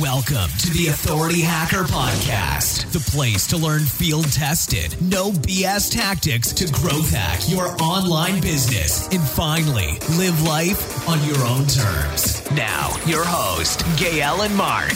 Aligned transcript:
Welcome 0.00 0.50
to 0.58 0.70
the 0.70 0.88
Authority 0.88 1.42
Hacker 1.42 1.84
Podcast, 1.84 2.90
the 2.90 2.98
place 3.12 3.46
to 3.46 3.56
learn 3.56 3.82
field 3.82 4.24
tested, 4.32 5.00
no 5.00 5.30
BS 5.30 5.88
tactics 5.88 6.52
to 6.54 6.66
growth 6.72 7.10
hack 7.10 7.48
your 7.48 7.80
online 7.80 8.40
business 8.40 9.06
and 9.14 9.22
finally 9.22 9.96
live 10.18 10.42
life 10.42 11.08
on 11.08 11.22
your 11.22 11.38
own 11.46 11.64
terms. 11.66 12.50
Now, 12.50 12.90
your 13.06 13.22
host, 13.24 13.84
Gael 13.96 14.42
and 14.42 14.56
Mark. 14.56 14.90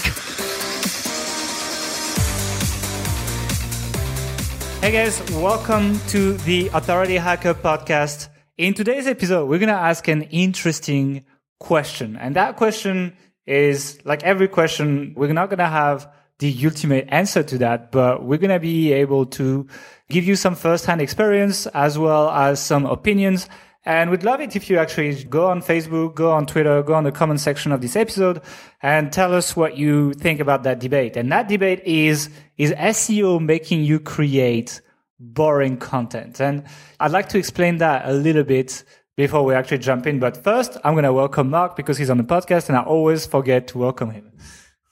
Hey 4.81 4.91
guys, 4.91 5.23
welcome 5.31 6.01
to 6.09 6.33
the 6.39 6.71
Authority 6.75 7.19
Hacker 7.19 7.55
Podcast. 7.55 8.31
In 8.57 8.75
today's 8.75 9.07
episode, 9.07 9.49
we're 9.49 9.61
going 9.61 9.69
to 9.69 9.75
ask 9.75 10.09
an 10.09 10.23
interesting 10.23 11.25
question. 11.61 12.17
And 12.17 12.35
that 12.35 12.57
question 12.57 13.17
is 13.49 13.99
like 14.05 14.23
every 14.23 14.47
question, 14.47 15.15
we're 15.17 15.33
not 15.33 15.49
going 15.49 15.59
to 15.59 15.67
have 15.67 16.11
the 16.39 16.55
ultimate 16.65 17.07
answer 17.09 17.43
to 17.43 17.59
that, 17.59 17.91
but 17.91 18.25
we're 18.25 18.39
going 18.39 18.51
to 18.51 18.61
be 18.61 18.93
able 18.93 19.27
to 19.27 19.67
give 20.09 20.25
you 20.25 20.37
some 20.37 20.55
firsthand 20.55 21.01
experience 21.01 21.67
as 21.69 21.99
well 21.99 22.31
as 22.31 22.63
some 22.63 22.87
opinions. 22.87 23.49
And 23.85 24.11
we'd 24.11 24.23
love 24.23 24.41
it 24.41 24.55
if 24.55 24.69
you 24.69 24.79
actually 24.79 25.25
go 25.25 25.47
on 25.49 25.63
Facebook, 25.63 26.15
go 26.15 26.31
on 26.31 26.47
Twitter, 26.47 26.83
go 26.83 26.95
on 26.95 27.05
the 27.05 27.13
comment 27.13 27.41
section 27.41 27.73
of 27.73 27.81
this 27.81 27.97
episode 27.97 28.43
and 28.83 29.11
tell 29.13 29.35
us 29.35 29.57
what 29.57 29.79
you 29.79 30.13
think 30.13 30.41
about 30.41 30.63
that 30.65 30.79
debate. 30.79 31.17
And 31.17 31.33
that 31.33 31.49
debate 31.49 31.83
is, 31.85 32.29
is 32.59 32.73
SEO 32.73 33.41
making 33.41 33.83
you 33.83 33.99
create 33.99 34.81
boring 35.19 35.79
content? 35.79 36.41
And 36.41 36.65
I'd 37.01 37.13
like 37.13 37.31
to 37.31 37.39
explain 37.39 37.79
that 37.79 38.07
a 38.07 38.13
little 38.13 38.45
bit 38.45 38.85
before 39.19 39.45
we 39.45 39.53
actually 39.53 39.79
jump 39.79 40.07
in. 40.07 40.21
But 40.21 40.37
first, 40.45 40.79
I'm 40.85 40.95
going 40.95 41.03
to 41.03 41.13
welcome 41.13 41.51
Mark 41.51 41.75
because 41.75 41.99
he's 41.99 42.09
on 42.09 42.19
the 42.19 42.23
podcast 42.23 42.69
and 42.69 42.79
I 42.79 42.83
always 42.83 43.27
forget 43.27 43.67
to 43.69 43.79
welcome 43.79 44.11
him. 44.13 44.31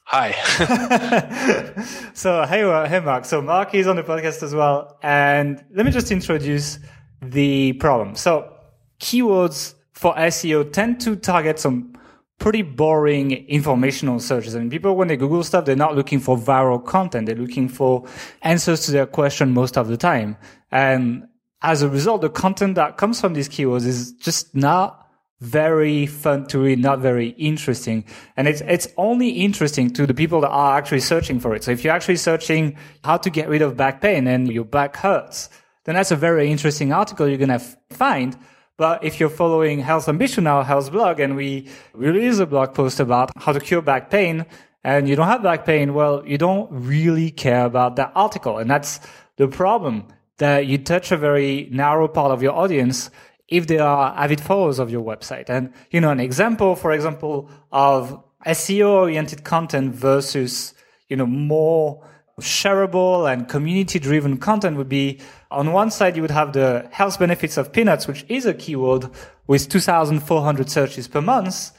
Hi. 0.07 0.33
so, 2.13 2.45
hey, 2.45 2.65
uh, 2.65 2.89
hey, 2.89 2.99
Mark. 2.99 3.25
So, 3.25 3.41
Mark 3.41 3.73
is 3.75 3.87
on 3.87 3.95
the 3.95 4.03
podcast 4.03 4.43
as 4.43 4.53
well. 4.53 4.99
And 5.01 5.65
let 5.73 5.87
me 5.87 5.93
just 5.93 6.11
introduce 6.11 6.81
the 7.23 7.75
problem. 7.75 8.17
So, 8.17 8.53
keywords 8.99 9.75
for 9.93 10.13
SEO 10.15 10.73
tend 10.73 11.01
to 11.03 11.15
target 11.15 11.61
some 11.61 11.95
pretty 12.39 12.63
boring 12.63 13.31
informational 13.31 14.19
searches. 14.19 14.57
I 14.57 14.59
mean, 14.59 14.71
people, 14.71 14.97
when 14.97 15.07
they 15.07 15.17
Google 15.17 15.45
stuff, 15.45 15.65
they're 15.65 15.77
not 15.77 15.95
looking 15.95 16.19
for 16.19 16.37
viral 16.37 16.85
content. 16.85 17.27
They're 17.27 17.37
looking 17.37 17.69
for 17.69 18.05
answers 18.43 18.87
to 18.87 18.91
their 18.91 19.07
question 19.07 19.55
most 19.55 19.79
of 19.79 19.87
the 19.87 19.97
time. 19.97 20.37
And 20.73 21.29
as 21.63 21.83
a 21.83 21.89
result, 21.89 22.21
the 22.21 22.31
content 22.31 22.75
that 22.75 22.97
comes 22.97 23.21
from 23.21 23.35
these 23.35 23.49
keywords 23.49 23.87
is 23.87 24.13
just 24.13 24.55
not 24.55 25.07
very 25.41 26.07
fun 26.07 26.47
to 26.47 26.59
read, 26.59 26.79
not 26.79 27.01
very 27.01 27.29
interesting. 27.31 28.05
And 28.37 28.49
it's, 28.49 28.63
it's 28.63 28.89
only 28.97 29.29
interesting 29.29 29.91
to 29.91 30.07
the 30.07 30.15
people 30.15 30.41
that 30.41 30.49
are 30.49 30.79
actually 30.79 31.01
searching 31.01 31.41
for 31.41 31.55
it. 31.55 31.65
So 31.65 31.71
if 31.73 31.85
you're 31.85 31.95
actually 31.95 32.17
searching 32.17 32.77
how 33.05 33.19
to 33.19 33.29
get 33.29 33.49
rid 33.49 33.63
of 33.63 33.77
back 33.77 34.01
pain 34.01 34.27
and 34.27 34.51
your 34.51 34.65
back 34.65 34.97
hurts, 34.97 35.51
then 35.85 35.95
that's 35.95 36.11
a 36.11 36.17
very 36.17 36.51
interesting 36.51 36.93
article 36.93 37.29
you're 37.29 37.39
going 37.39 37.49
to 37.49 37.55
f- 37.57 37.77
find. 37.91 38.37
But 38.79 39.05
if 39.05 39.21
you're 39.21 39.29
following 39.29 39.81
Health 39.81 40.09
Ambition, 40.09 40.47
our 40.47 40.65
health 40.65 40.91
blog, 40.91 41.21
and 41.21 41.37
we 41.37 41.69
release 41.95 42.39
a 42.39 42.47
blog 42.47 42.75
post 42.75 43.01
about 43.01 43.31
how 43.37 43.53
to 43.53 43.61
cure 43.61 43.83
back 43.83 44.11
pain 44.11 44.47
and 44.85 45.09
you 45.09 45.17
don't 45.17 45.27
have 45.27 45.43
back 45.43 45.65
pain, 45.67 45.95
well, 45.95 46.23
you 46.27 46.39
don't 46.39 46.69
really 46.71 47.31
care 47.31 47.65
about 47.65 47.97
that 47.97 48.13
article. 48.15 48.59
And 48.59 48.71
that's 48.71 49.01
the 49.37 49.49
problem 49.49 50.09
that 50.39 50.67
you 50.67 50.79
touch 50.79 51.13
a 51.13 51.17
very 51.17 51.69
narrow 51.71 52.09
part 52.09 52.33
of 52.33 52.43
your 52.43 52.55
audience 52.55 53.11
if 53.49 53.67
they 53.67 53.79
are 53.79 54.15
avid 54.17 54.41
followers 54.41 54.79
of 54.79 54.91
your 54.91 55.03
website. 55.03 55.49
And, 55.49 55.73
you 55.91 56.01
know, 56.01 56.11
an 56.11 56.21
example, 56.21 56.77
for 56.77 56.93
example, 56.93 57.51
of 57.73 58.23
SEO 58.45 58.89
oriented 58.89 59.45
content 59.45 59.95
versus, 59.95 60.75
you 61.09 61.17
know, 61.17 61.27
more 61.27 62.07
shareable 62.41 63.33
and 63.33 63.49
community 63.49 63.99
driven 63.99 64.37
content 64.37 64.77
would 64.77 64.89
be 64.89 65.21
on 65.51 65.73
one 65.73 65.91
side, 65.91 66.17
you 66.17 66.23
would 66.23 66.31
have 66.31 66.53
the 66.53 66.87
health 66.93 67.19
benefits 67.19 67.57
of 67.57 67.73
peanuts, 67.73 68.07
which 68.07 68.27
is 68.29 68.45
a 68.45 68.53
keyword 68.53 69.09
with 69.47 69.69
2,400 69.69 70.69
searches 70.69 71.09
per 71.09 71.23
month. 71.23 71.71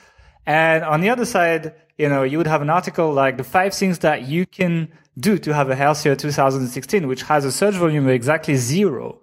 And 0.45 0.83
on 0.83 1.01
the 1.01 1.09
other 1.09 1.25
side, 1.25 1.75
you 1.97 2.09
know, 2.09 2.23
you 2.23 2.37
would 2.37 2.47
have 2.47 2.61
an 2.61 2.69
article 2.69 3.11
like 3.11 3.37
the 3.37 3.43
five 3.43 3.73
things 3.73 3.99
that 3.99 4.23
you 4.23 4.45
can 4.45 4.89
do 5.17 5.37
to 5.39 5.53
have 5.53 5.69
a 5.69 5.75
healthier 5.75 6.15
2016, 6.15 7.07
which 7.07 7.23
has 7.23 7.43
a 7.43 7.51
search 7.51 7.75
volume 7.75 8.05
of 8.05 8.11
exactly 8.11 8.55
zero. 8.55 9.21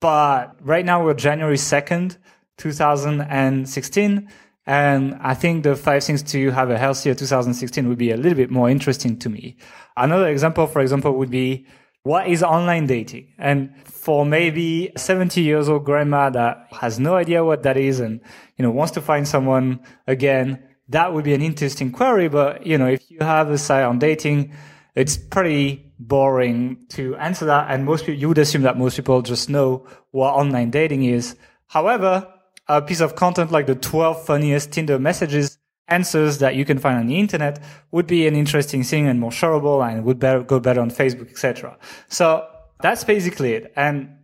But 0.00 0.56
right 0.60 0.84
now 0.84 1.04
we're 1.04 1.14
January 1.14 1.56
2nd, 1.56 2.16
2016. 2.58 4.28
And 4.66 5.14
I 5.20 5.34
think 5.34 5.62
the 5.64 5.76
five 5.76 6.04
things 6.04 6.22
to 6.24 6.50
have 6.50 6.70
a 6.70 6.78
healthier 6.78 7.14
2016 7.14 7.88
would 7.88 7.98
be 7.98 8.10
a 8.10 8.16
little 8.16 8.36
bit 8.36 8.50
more 8.50 8.68
interesting 8.68 9.18
to 9.20 9.28
me. 9.28 9.56
Another 9.96 10.28
example, 10.28 10.66
for 10.66 10.80
example, 10.80 11.12
would 11.16 11.30
be 11.30 11.66
what 12.02 12.28
is 12.28 12.42
online 12.42 12.86
dating? 12.86 13.34
And 13.38 13.74
for 13.86 14.24
maybe 14.24 14.90
70 14.96 15.42
years 15.42 15.68
old 15.68 15.84
grandma 15.84 16.30
that 16.30 16.66
has 16.72 16.98
no 16.98 17.14
idea 17.16 17.44
what 17.44 17.62
that 17.64 17.76
is 17.76 18.00
and, 18.00 18.20
you 18.56 18.62
know, 18.62 18.70
wants 18.70 18.92
to 18.92 19.00
find 19.00 19.28
someone 19.28 19.80
again, 20.06 20.62
that 20.90 21.12
would 21.12 21.24
be 21.24 21.34
an 21.34 21.42
interesting 21.42 21.90
query. 21.90 22.28
But, 22.28 22.66
you 22.66 22.76
know, 22.76 22.88
if 22.88 23.10
you 23.10 23.18
have 23.20 23.50
a 23.50 23.58
site 23.58 23.84
on 23.84 23.98
dating, 23.98 24.52
it's 24.94 25.16
pretty 25.16 25.92
boring 25.98 26.84
to 26.90 27.16
answer 27.16 27.46
that. 27.46 27.70
And 27.70 27.84
most 27.84 28.04
people, 28.04 28.20
you 28.20 28.28
would 28.28 28.38
assume 28.38 28.62
that 28.62 28.76
most 28.76 28.96
people 28.96 29.22
just 29.22 29.48
know 29.48 29.86
what 30.10 30.34
online 30.34 30.70
dating 30.70 31.04
is. 31.04 31.36
However, 31.68 32.26
a 32.68 32.82
piece 32.82 33.00
of 33.00 33.14
content 33.14 33.50
like 33.50 33.66
the 33.66 33.74
12 33.74 34.24
funniest 34.24 34.72
Tinder 34.72 34.98
messages 34.98 35.58
answers 35.88 36.38
that 36.38 36.54
you 36.54 36.64
can 36.64 36.78
find 36.78 36.98
on 36.98 37.06
the 37.06 37.18
internet 37.18 37.60
would 37.90 38.06
be 38.06 38.26
an 38.26 38.36
interesting 38.36 38.82
thing 38.84 39.08
and 39.08 39.18
more 39.18 39.30
shareable 39.30 39.86
and 39.88 40.04
would 40.04 40.18
better, 40.18 40.42
go 40.42 40.60
better 40.60 40.80
on 40.80 40.90
Facebook, 40.90 41.30
etc. 41.30 41.76
So 42.08 42.46
that's 42.80 43.04
basically 43.04 43.54
it. 43.54 43.72
And 43.76 44.16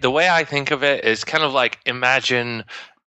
the 0.00 0.10
way 0.10 0.28
I 0.28 0.44
think 0.44 0.70
of 0.70 0.82
it 0.82 1.04
is 1.04 1.24
kind 1.24 1.44
of 1.44 1.52
like 1.52 1.78
imagine 1.84 2.64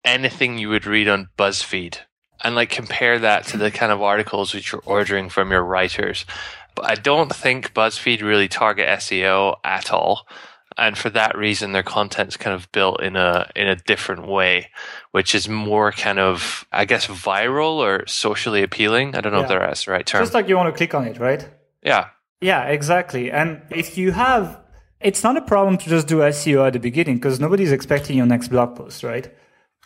anything 0.05 0.59
you 0.59 0.69
would 0.71 0.87
read 0.87 1.09
on 1.09 1.29
BuzzFeed 1.39 1.99
and 2.43 2.55
like 2.55 2.71
compare 2.71 3.19
that 3.19 3.47
to 3.49 3.57
the 3.57 3.71
kind 3.71 3.93
of 3.93 4.03
articles 4.03 4.55
which 4.55 4.73
you're 4.73 4.83
ordering 4.85 5.29
from 5.29 5.51
your 5.51 5.63
writers. 5.63 6.25
But 6.75 6.91
I 6.91 6.95
don't 6.95 7.35
think 7.35 7.75
BuzzFeed 7.75 8.23
really 8.23 8.49
target 8.49 8.89
SEO 8.89 9.57
at 9.65 9.93
all. 9.93 10.27
And 10.79 10.97
for 10.97 11.11
that 11.11 11.37
reason, 11.37 11.73
their 11.73 11.83
content's 11.83 12.37
kind 12.37 12.55
of 12.55 12.71
built 12.73 13.03
in 13.03 13.17
a 13.17 13.51
in 13.55 13.69
a 13.69 13.77
different 13.77 14.27
way, 14.27 14.71
which 15.11 15.35
is 15.35 15.49
more 15.49 15.93
kind 15.93 16.19
of, 16.19 16.65
I 16.73 16.85
guess, 16.85 17.07
viral 17.07 17.75
or 17.79 18.07
socially 18.07 18.63
appealing. 18.63 19.15
I 19.15 19.21
don't 19.21 19.33
know 19.33 19.41
yeah. 19.41 19.45
if 19.45 19.49
that's 19.51 19.85
the 19.85 19.91
right 19.91 20.07
term. 20.07 20.23
Just 20.23 20.33
like 20.33 20.49
you 20.49 20.57
want 20.57 20.73
to 20.73 20.77
click 20.77 20.95
on 20.95 21.07
it, 21.07 21.19
right? 21.19 21.47
Yeah. 21.83 22.09
Yeah, 22.41 22.65
exactly. 22.65 23.31
And 23.31 23.61
if 23.71 23.99
you 23.99 24.13
have, 24.13 24.59
it's 25.01 25.23
not 25.23 25.37
a 25.37 25.43
problem 25.43 25.77
to 25.77 25.89
just 25.91 26.07
do 26.07 26.19
SEO 26.19 26.67
at 26.67 26.73
the 26.73 26.79
beginning 26.79 27.17
because 27.17 27.41
nobody's 27.41 27.73
expecting 27.73 28.17
your 28.17 28.27
next 28.27 28.49
blog 28.49 28.77
post, 28.77 29.03
right? 29.03 29.31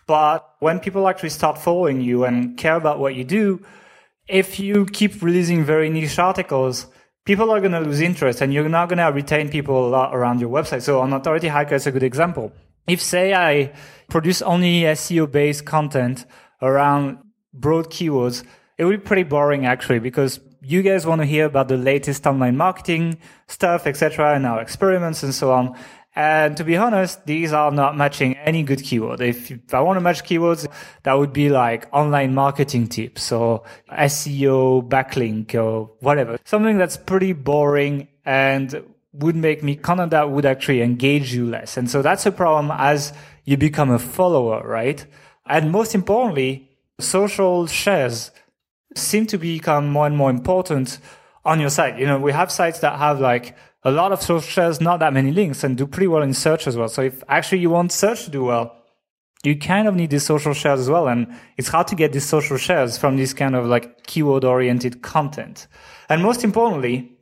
But 0.07 0.49
when 0.59 0.81
people 0.81 1.09
actually 1.09 1.31
start 1.31 1.59
following 1.59 2.01
you 2.01 2.25
and 2.25 2.57
care 2.57 2.77
about 2.77 2.99
what 2.99 3.15
you 3.15 3.25
do, 3.25 3.65
if 4.29 4.59
you 4.59 4.87
keep 4.87 5.23
releasing 5.23 5.65
very 5.65 5.91
niche 5.91 6.19
articles, 6.19 6.87
people 7.25 7.51
are 7.51 7.61
going 7.61 7.73
to 7.73 7.81
lose 7.81 8.01
interest 8.01 8.41
and 8.41 8.53
you're 8.53 8.69
not 8.69 8.89
going 8.89 8.99
to 8.99 9.05
retain 9.05 9.49
people 9.49 9.87
a 9.87 9.89
lot 9.89 10.15
around 10.15 10.41
your 10.41 10.51
website. 10.51 10.83
So 10.83 11.01
on 11.01 11.13
Authority 11.13 11.49
Hacker, 11.49 11.75
it's 11.75 11.87
a 11.87 11.93
good 11.93 12.03
example. 12.03 12.53
If 12.87 13.01
say 13.01 13.33
I 13.33 13.73
produce 14.09 14.43
only 14.43 14.83
SEO 14.83 15.31
based 15.31 15.65
content 15.65 16.27
around 16.61 17.19
broad 17.53 17.91
keywords, 17.91 18.45
it 18.77 18.85
would 18.85 19.01
be 19.01 19.07
pretty 19.07 19.23
boring 19.23 19.65
actually 19.65 20.01
because 20.01 20.41
you 20.61 20.83
guys 20.83 21.07
want 21.07 21.21
to 21.21 21.27
hear 21.27 21.45
about 21.47 21.69
the 21.69 21.77
latest 21.77 22.27
online 22.27 22.57
marketing 22.57 23.19
stuff, 23.47 23.87
etc., 23.87 24.35
and 24.35 24.47
our 24.47 24.61
experiments 24.61 25.23
and 25.23 25.35
so 25.35 25.53
on. 25.53 25.77
And 26.17 26.57
to 26.59 26.65
be 26.65 26.77
honest, 26.77 27.27
these 27.27 27.53
are 27.53 27.73
not 27.73 27.97
matching 27.97 28.37
any 28.37 28.63
good 28.63 28.83
keyword. 28.83 29.21
If, 29.21 29.51
if 29.51 29.75
I 29.75 29.81
want 29.81 29.97
to 29.97 30.01
match 30.01 30.23
keywords, 30.23 30.69
that 31.03 31.15
would 31.15 31.33
be 31.33 31.49
like 31.49 31.89
online 31.93 32.35
marketing 32.35 32.87
tips 32.87 33.33
or 33.33 33.63
SEO 33.91 34.89
backlink 34.89 35.55
or 35.55 35.91
whatever. 36.01 36.39
Something 36.45 36.79
that's 36.79 36.97
pretty 36.97 37.33
boring 37.33 38.09
and 38.25 38.85
would 39.13 39.37
make 39.37 39.63
me 39.63 39.75
content 39.75 40.13
that 40.13 40.31
would 40.31 40.47
actually 40.47 40.83
engage 40.83 41.35
you 41.35 41.47
less. 41.47 41.77
And 41.77 41.91
so 41.91 42.01
that's 42.03 42.27
a 42.27 42.33
problem 42.33 42.71
as 42.77 43.13
you 43.45 43.57
become 43.57 43.91
a 43.91 43.99
follower, 43.99 44.67
right? 44.67 45.05
And 45.47 45.73
most 45.73 45.95
importantly, 45.95 46.71
social 47.01 47.67
shares 47.67 48.31
seem 48.95 49.27
to 49.27 49.39
become 49.39 49.89
more 49.89 50.07
and 50.07 50.17
more 50.17 50.31
important 50.31 50.99
on 51.45 51.61
your 51.61 51.71
site. 51.71 51.99
You 51.99 52.07
know, 52.07 52.19
we 52.19 52.33
have 52.33 52.51
sites 52.51 52.81
that 52.81 52.99
have 52.99 53.21
like 53.21 53.57
a 53.85 53.91
lot 53.91 54.13
of 54.13 54.23
social 54.23 54.41
shares, 54.41 54.81
not 54.81 55.01
that 55.01 55.13
many 55.13 55.31
links, 55.31 55.63
and 55.63 55.77
do 55.77 55.87
pretty 55.87 56.07
well 56.07 56.23
in 56.23 56.33
search 56.33 56.67
as 56.67 56.77
well. 56.77 56.89
So 56.89 57.03
if 57.03 57.23
actually 57.29 57.59
you 57.59 57.71
want 57.71 57.93
search 57.93 58.25
to 58.25 58.31
do 58.31 58.45
well, 58.45 58.77
you 59.45 59.59
kind 59.59 59.87
of 59.87 59.95
need 59.95 60.11
these 60.11 60.25
social 60.25 60.55
shares 60.55 60.81
as 60.81 60.89
well. 60.89 61.07
And 61.07 61.39
it's 61.59 61.69
hard 61.69 61.87
to 61.89 61.95
get 61.95 62.13
these 62.13 62.25
social 62.25 62.57
shares 62.57 62.97
from 62.97 63.17
this 63.17 63.35
kind 63.35 63.55
of 63.55 63.67
like 63.67 64.05
keyword 64.05 64.45
oriented 64.45 65.03
content. 65.03 65.67
And 66.09 66.23
most 66.23 66.45
importantly, 66.45 67.13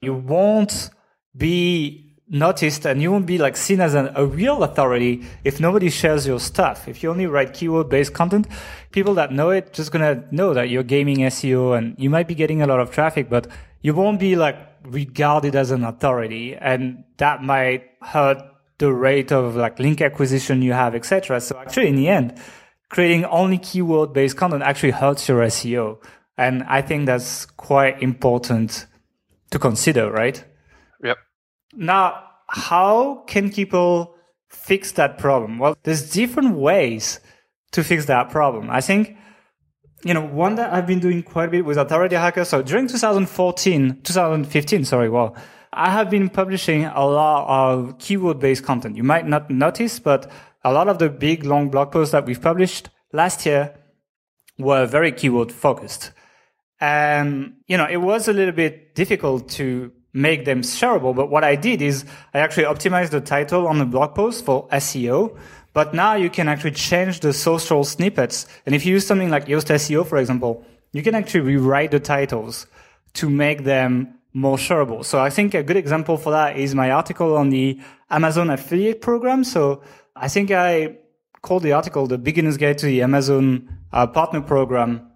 you 0.00 0.14
won't 0.14 0.90
be 1.36 2.08
noticed 2.30 2.84
and 2.84 3.00
you 3.00 3.10
won't 3.10 3.26
be 3.26 3.38
like 3.38 3.56
seen 3.56 3.80
as 3.80 3.94
an, 3.94 4.10
a 4.14 4.26
real 4.26 4.62
authority 4.62 5.24
if 5.44 5.60
nobody 5.60 5.88
shares 5.88 6.26
your 6.26 6.40
stuff. 6.40 6.86
If 6.88 7.02
you 7.02 7.10
only 7.10 7.26
write 7.26 7.54
keyword 7.54 7.88
based 7.88 8.12
content, 8.12 8.46
people 8.90 9.14
that 9.14 9.32
know 9.32 9.50
it 9.50 9.72
just 9.72 9.92
gonna 9.92 10.24
know 10.30 10.52
that 10.52 10.68
you're 10.68 10.82
gaming 10.82 11.18
SEO 11.18 11.76
and 11.78 11.94
you 11.98 12.10
might 12.10 12.28
be 12.28 12.34
getting 12.34 12.60
a 12.60 12.66
lot 12.66 12.80
of 12.80 12.90
traffic, 12.90 13.30
but 13.30 13.46
you 13.80 13.94
won't 13.94 14.20
be 14.20 14.36
like 14.36 14.56
regarded 14.84 15.54
as 15.54 15.70
an 15.70 15.84
authority 15.84 16.56
and 16.56 17.04
that 17.16 17.42
might 17.42 17.84
hurt 18.02 18.38
the 18.78 18.92
rate 18.92 19.32
of 19.32 19.56
like 19.56 19.78
link 19.78 20.00
acquisition 20.00 20.62
you 20.62 20.72
have, 20.72 20.94
etc. 20.94 21.40
So 21.40 21.58
actually 21.58 21.88
in 21.88 21.96
the 21.96 22.08
end, 22.08 22.38
creating 22.88 23.24
only 23.26 23.58
keyword 23.58 24.12
based 24.12 24.36
content 24.36 24.62
actually 24.62 24.92
hurts 24.92 25.28
your 25.28 25.40
SEO. 25.42 26.02
And 26.36 26.62
I 26.64 26.82
think 26.82 27.06
that's 27.06 27.46
quite 27.46 28.00
important 28.00 28.86
to 29.50 29.58
consider, 29.58 30.10
right? 30.10 30.42
Yep. 31.02 31.16
Now, 31.74 32.24
how 32.48 33.24
can 33.26 33.50
people 33.50 34.14
fix 34.48 34.92
that 34.92 35.18
problem? 35.18 35.58
Well, 35.58 35.76
there's 35.82 36.10
different 36.10 36.56
ways 36.56 37.20
to 37.72 37.82
fix 37.82 38.06
that 38.06 38.30
problem. 38.30 38.70
I 38.70 38.80
think, 38.80 39.16
you 40.04 40.14
know, 40.14 40.24
one 40.24 40.54
that 40.56 40.72
I've 40.72 40.86
been 40.86 41.00
doing 41.00 41.22
quite 41.22 41.48
a 41.48 41.50
bit 41.50 41.64
with 41.64 41.76
Authority 41.76 42.16
Hacker. 42.16 42.44
So 42.44 42.62
during 42.62 42.86
2014, 42.86 44.00
2015, 44.02 44.84
sorry, 44.84 45.08
well, 45.08 45.36
I 45.72 45.90
have 45.90 46.08
been 46.08 46.28
publishing 46.28 46.84
a 46.84 47.04
lot 47.04 47.46
of 47.48 47.98
keyword 47.98 48.38
based 48.38 48.64
content. 48.64 48.96
You 48.96 49.02
might 49.02 49.26
not 49.26 49.50
notice, 49.50 49.98
but 49.98 50.30
a 50.64 50.72
lot 50.72 50.88
of 50.88 50.98
the 50.98 51.08
big 51.08 51.44
long 51.44 51.68
blog 51.68 51.92
posts 51.92 52.12
that 52.12 52.26
we've 52.26 52.40
published 52.40 52.90
last 53.12 53.44
year 53.44 53.74
were 54.58 54.86
very 54.86 55.12
keyword 55.12 55.52
focused. 55.52 56.12
And, 56.80 57.54
you 57.66 57.76
know, 57.76 57.86
it 57.86 57.96
was 57.96 58.28
a 58.28 58.32
little 58.32 58.54
bit 58.54 58.94
difficult 58.94 59.48
to 59.50 59.92
make 60.12 60.44
them 60.44 60.62
shareable. 60.62 61.14
But 61.14 61.30
what 61.30 61.44
I 61.44 61.54
did 61.54 61.82
is 61.82 62.04
I 62.32 62.38
actually 62.38 62.64
optimized 62.64 63.10
the 63.10 63.20
title 63.20 63.66
on 63.66 63.78
the 63.78 63.84
blog 63.84 64.14
post 64.14 64.44
for 64.44 64.68
SEO. 64.68 65.38
But 65.72 65.94
now 65.94 66.14
you 66.14 66.30
can 66.30 66.48
actually 66.48 66.72
change 66.72 67.20
the 67.20 67.32
social 67.32 67.84
snippets. 67.84 68.46
And 68.66 68.74
if 68.74 68.84
you 68.84 68.94
use 68.94 69.06
something 69.06 69.30
like 69.30 69.46
Yoast 69.46 69.72
SEO, 69.74 70.06
for 70.06 70.18
example, 70.18 70.64
you 70.92 71.02
can 71.02 71.14
actually 71.14 71.40
rewrite 71.40 71.90
the 71.90 72.00
titles 72.00 72.66
to 73.14 73.28
make 73.28 73.64
them 73.64 74.14
more 74.32 74.56
shareable. 74.56 75.04
So 75.04 75.20
I 75.20 75.30
think 75.30 75.54
a 75.54 75.62
good 75.62 75.76
example 75.76 76.16
for 76.16 76.30
that 76.30 76.56
is 76.56 76.74
my 76.74 76.90
article 76.90 77.36
on 77.36 77.50
the 77.50 77.80
Amazon 78.10 78.50
affiliate 78.50 79.00
program. 79.00 79.44
So 79.44 79.82
I 80.14 80.28
think 80.28 80.50
I 80.50 80.98
called 81.42 81.62
the 81.62 81.72
article 81.72 82.06
the 82.06 82.18
beginner's 82.18 82.56
guide 82.56 82.78
to 82.78 82.86
the 82.86 83.02
Amazon 83.02 83.78
uh, 83.92 84.06
partner 84.06 84.40
program 84.40 85.10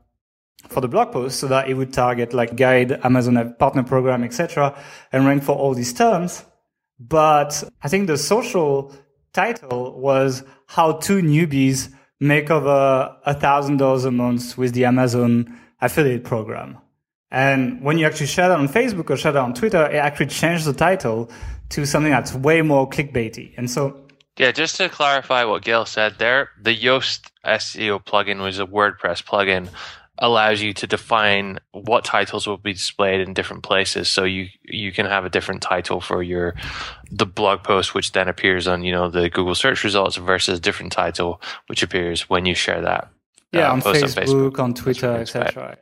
for 0.68 0.80
the 0.80 0.88
blog 0.88 1.12
post 1.12 1.40
so 1.40 1.48
that 1.48 1.68
it 1.68 1.74
would 1.74 1.92
target 1.92 2.32
like 2.32 2.56
guide 2.56 2.92
Amazon 3.04 3.54
partner 3.58 3.82
program, 3.82 4.24
etc. 4.24 4.76
and 5.12 5.26
rank 5.26 5.42
for 5.42 5.56
all 5.56 5.74
these 5.74 5.92
terms. 5.92 6.44
But 6.98 7.64
I 7.82 7.88
think 7.88 8.06
the 8.06 8.16
social 8.16 8.94
title 9.32 9.98
was 9.98 10.44
how 10.66 10.92
two 10.92 11.22
newbies 11.22 11.92
make 12.20 12.50
over 12.50 13.16
a 13.24 13.34
thousand 13.34 13.78
dollars 13.78 14.04
a 14.04 14.10
month 14.10 14.56
with 14.56 14.72
the 14.74 14.84
Amazon 14.84 15.58
affiliate 15.80 16.24
program. 16.24 16.78
And 17.30 17.82
when 17.82 17.98
you 17.98 18.06
actually 18.06 18.26
share 18.26 18.48
that 18.48 18.58
on 18.58 18.68
Facebook 18.68 19.10
or 19.10 19.16
share 19.16 19.32
that 19.32 19.42
on 19.42 19.54
Twitter, 19.54 19.84
it 19.86 19.96
actually 19.96 20.26
changed 20.26 20.66
the 20.66 20.74
title 20.74 21.30
to 21.70 21.86
something 21.86 22.12
that's 22.12 22.34
way 22.34 22.62
more 22.62 22.88
clickbaity. 22.88 23.54
And 23.56 23.70
so 23.70 24.02
yeah, 24.38 24.50
just 24.50 24.76
to 24.76 24.88
clarify 24.88 25.44
what 25.44 25.62
Gael 25.62 25.84
said 25.84 26.14
there, 26.18 26.50
the 26.60 26.74
Yoast 26.74 27.30
SEO 27.44 28.02
plugin 28.02 28.40
was 28.40 28.58
a 28.58 28.66
WordPress 28.66 29.22
plugin 29.24 29.68
allows 30.18 30.60
you 30.60 30.72
to 30.74 30.86
define 30.86 31.58
what 31.72 32.04
titles 32.04 32.46
will 32.46 32.58
be 32.58 32.72
displayed 32.72 33.20
in 33.20 33.34
different 33.34 33.62
places. 33.62 34.08
So 34.08 34.24
you 34.24 34.48
you 34.64 34.92
can 34.92 35.06
have 35.06 35.24
a 35.24 35.30
different 35.30 35.62
title 35.62 36.00
for 36.00 36.22
your 36.22 36.54
the 37.12 37.26
blog 37.26 37.62
post 37.62 37.94
which 37.94 38.12
then 38.12 38.28
appears 38.28 38.66
on 38.66 38.82
you 38.82 38.92
know 38.92 39.10
the 39.10 39.28
google 39.28 39.54
search 39.54 39.84
results 39.84 40.16
versus 40.16 40.58
a 40.58 40.62
different 40.62 40.90
title 40.92 41.40
which 41.66 41.82
appears 41.82 42.28
when 42.30 42.46
you 42.46 42.54
share 42.54 42.80
that 42.80 43.10
yeah 43.52 43.68
uh, 43.68 43.74
on, 43.74 43.82
Facebook, 43.82 44.02
on, 44.02 44.08
Facebook, 44.08 44.58
on 44.58 44.74
twitter 44.74 45.12
etc 45.12 45.76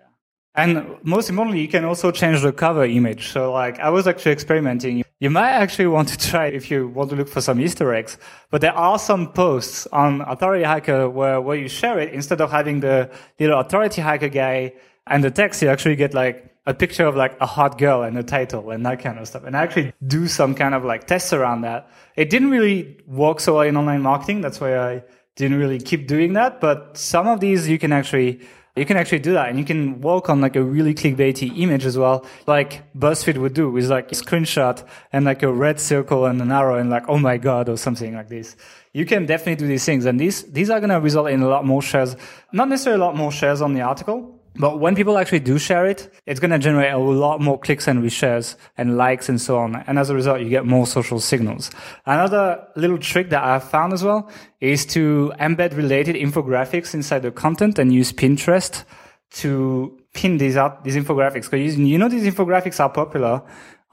and 0.55 0.97
most 1.03 1.31
importantly, 1.31 1.61
you 1.61 1.69
can 1.69 1.85
also 1.85 2.11
change 2.11 2.43
the 2.43 2.53
cover 2.53 2.85
image. 2.85 3.29
So 3.29 3.53
like 3.53 3.79
I 3.79 3.91
was 3.91 4.09
actually 4.09 4.33
experimenting. 4.33 5.05
You 5.21 5.31
might 5.31 5.51
actually 5.51 5.87
want 5.87 6.09
to 6.09 6.19
try 6.19 6.47
if 6.47 6.71
you 6.71 6.89
want 6.89 7.11
to 7.11 7.17
look 7.17 7.29
for 7.29 7.41
some 7.41 7.61
Easter 7.61 7.93
eggs, 7.95 8.19
but 8.51 8.61
there 8.61 8.73
are 8.73 8.99
some 8.99 9.33
posts 9.33 9.87
on 9.89 10.23
Authority 10.23 10.65
Hacker 10.65 11.09
where, 11.09 11.41
where 11.41 11.57
you 11.57 11.69
share 11.69 11.99
it 11.99 12.13
instead 12.13 12.41
of 12.41 12.51
having 12.51 12.81
the 12.81 13.11
little 13.39 13.61
Authority 13.61 14.01
Hacker 14.01 14.29
guy 14.29 14.73
and 15.07 15.23
the 15.23 15.31
text, 15.31 15.63
you 15.63 15.69
actually 15.69 15.97
get 15.97 16.15
like 16.15 16.51
a 16.67 16.75
picture 16.75 17.07
of 17.07 17.17
like 17.17 17.41
a 17.41 17.47
hot 17.47 17.79
girl 17.79 18.03
and 18.03 18.19
a 18.19 18.23
title 18.23 18.71
and 18.71 18.85
that 18.87 19.01
kind 19.01 19.19
of 19.19 19.29
stuff. 19.29 19.45
And 19.45 19.57
I 19.57 19.63
actually 19.63 19.93
do 20.07 20.27
some 20.27 20.55
kind 20.55 20.75
of 20.75 20.85
like 20.85 21.07
tests 21.07 21.33
around 21.33 21.63
that. 21.63 21.91
It 22.17 22.31
didn't 22.31 22.51
really 22.51 22.99
work 23.07 23.41
so 23.41 23.55
well 23.55 23.63
in 23.63 23.77
online 23.77 24.03
marketing. 24.03 24.41
That's 24.41 24.61
why 24.61 24.79
I 24.79 25.03
didn't 25.37 25.59
really 25.59 25.79
keep 25.79 26.07
doing 26.07 26.35
that. 26.35 26.61
But 26.61 26.97
some 26.97 27.27
of 27.27 27.41
these 27.41 27.69
you 27.69 27.79
can 27.79 27.93
actually 27.93 28.41
you 28.81 28.87
can 28.87 28.97
actually 28.97 29.19
do 29.19 29.35
that 29.35 29.51
and 29.51 29.59
you 29.59 29.65
can 29.65 30.01
work 30.01 30.31
on 30.31 30.41
like 30.41 30.57
a 30.57 30.63
really 30.63 30.95
clickbaity 30.95 31.59
image 31.59 31.85
as 31.85 31.99
well, 31.99 32.25
like 32.47 32.91
BuzzFeed 32.99 33.37
would 33.37 33.53
do 33.53 33.71
with 33.71 33.91
like 33.91 34.11
a 34.11 34.15
screenshot 34.15 34.83
and 35.13 35.27
like 35.27 35.43
a 35.43 35.53
red 35.53 35.79
circle 35.79 36.25
and 36.25 36.41
an 36.41 36.51
arrow 36.51 36.79
and 36.79 36.89
like, 36.89 37.05
oh 37.07 37.19
my 37.19 37.37
God, 37.37 37.69
or 37.69 37.77
something 37.77 38.15
like 38.15 38.29
this. 38.29 38.57
You 38.95 39.05
can 39.05 39.27
definitely 39.27 39.57
do 39.57 39.69
these 39.69 39.85
things. 39.85 40.07
And 40.07 40.19
these, 40.19 40.51
these 40.51 40.71
are 40.71 40.81
going 40.81 40.91
to 40.91 40.99
result 40.99 41.29
in 41.29 41.43
a 41.43 41.49
lot 41.49 41.67
more 41.67 41.83
shares, 41.83 42.17
not 42.53 42.69
necessarily 42.71 43.03
a 43.03 43.05
lot 43.05 43.15
more 43.15 43.31
shares 43.31 43.61
on 43.61 43.75
the 43.75 43.83
article, 43.83 44.40
but 44.57 44.81
when 44.81 44.97
people 44.97 45.17
actually 45.17 45.41
do 45.41 45.59
share 45.59 45.87
it, 45.87 46.13
it's 46.27 46.41
going 46.41 46.51
to 46.51 46.59
generate 46.59 46.93
a 46.93 46.99
lot 46.99 47.41
more 47.41 47.59
clicks 47.59 47.87
and 47.87 48.03
reshares 48.03 48.57
and 48.77 48.97
likes 48.97 49.29
and 49.29 49.41
so 49.41 49.59
on. 49.59 49.77
And 49.87 49.99
as 49.99 50.11
a 50.11 50.15
result, 50.15 50.41
you 50.41 50.49
get 50.49 50.67
more 50.67 50.87
social 50.87 51.21
signals. 51.21 51.71
Another 52.05 52.67
little 52.75 52.99
trick 52.99 53.31
that 53.31 53.43
I've 53.43 53.65
found 53.65 53.93
as 53.93 54.03
well 54.03 54.29
is 54.61 54.85
to 54.87 55.33
embed 55.39 55.77
related 55.77 56.17
infographics 56.17 56.95
inside 56.95 57.21
the 57.21 57.31
content 57.31 57.79
and 57.79 57.93
use 57.93 58.13
Pinterest 58.13 58.85
to 59.33 59.99
pin 60.15 60.39
these 60.39 60.57
out, 60.57 60.83
these 60.83 60.97
infographics. 60.97 61.49
Cause 61.49 61.77
you 61.79 61.97
know, 61.99 62.09
these 62.09 62.33
infographics 62.33 62.81
are 62.81 62.91
popular 62.91 63.43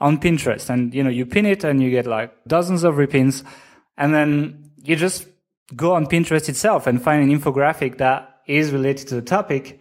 on 0.00 0.18
Pinterest 0.18 0.68
and, 0.70 0.92
you 0.92 1.04
know, 1.04 1.10
you 1.10 1.24
pin 1.24 1.46
it 1.46 1.62
and 1.62 1.82
you 1.82 1.90
get 1.90 2.06
like 2.06 2.32
dozens 2.46 2.82
of 2.82 2.96
repins 2.96 3.44
and 3.96 4.12
then 4.12 4.70
you 4.82 4.96
just 4.96 5.28
go 5.76 5.94
on 5.94 6.06
Pinterest 6.06 6.48
itself 6.48 6.86
and 6.86 7.00
find 7.00 7.22
an 7.30 7.36
infographic 7.36 7.98
that 7.98 8.40
is 8.46 8.72
related 8.72 9.06
to 9.08 9.14
the 9.14 9.22
topic 9.22 9.77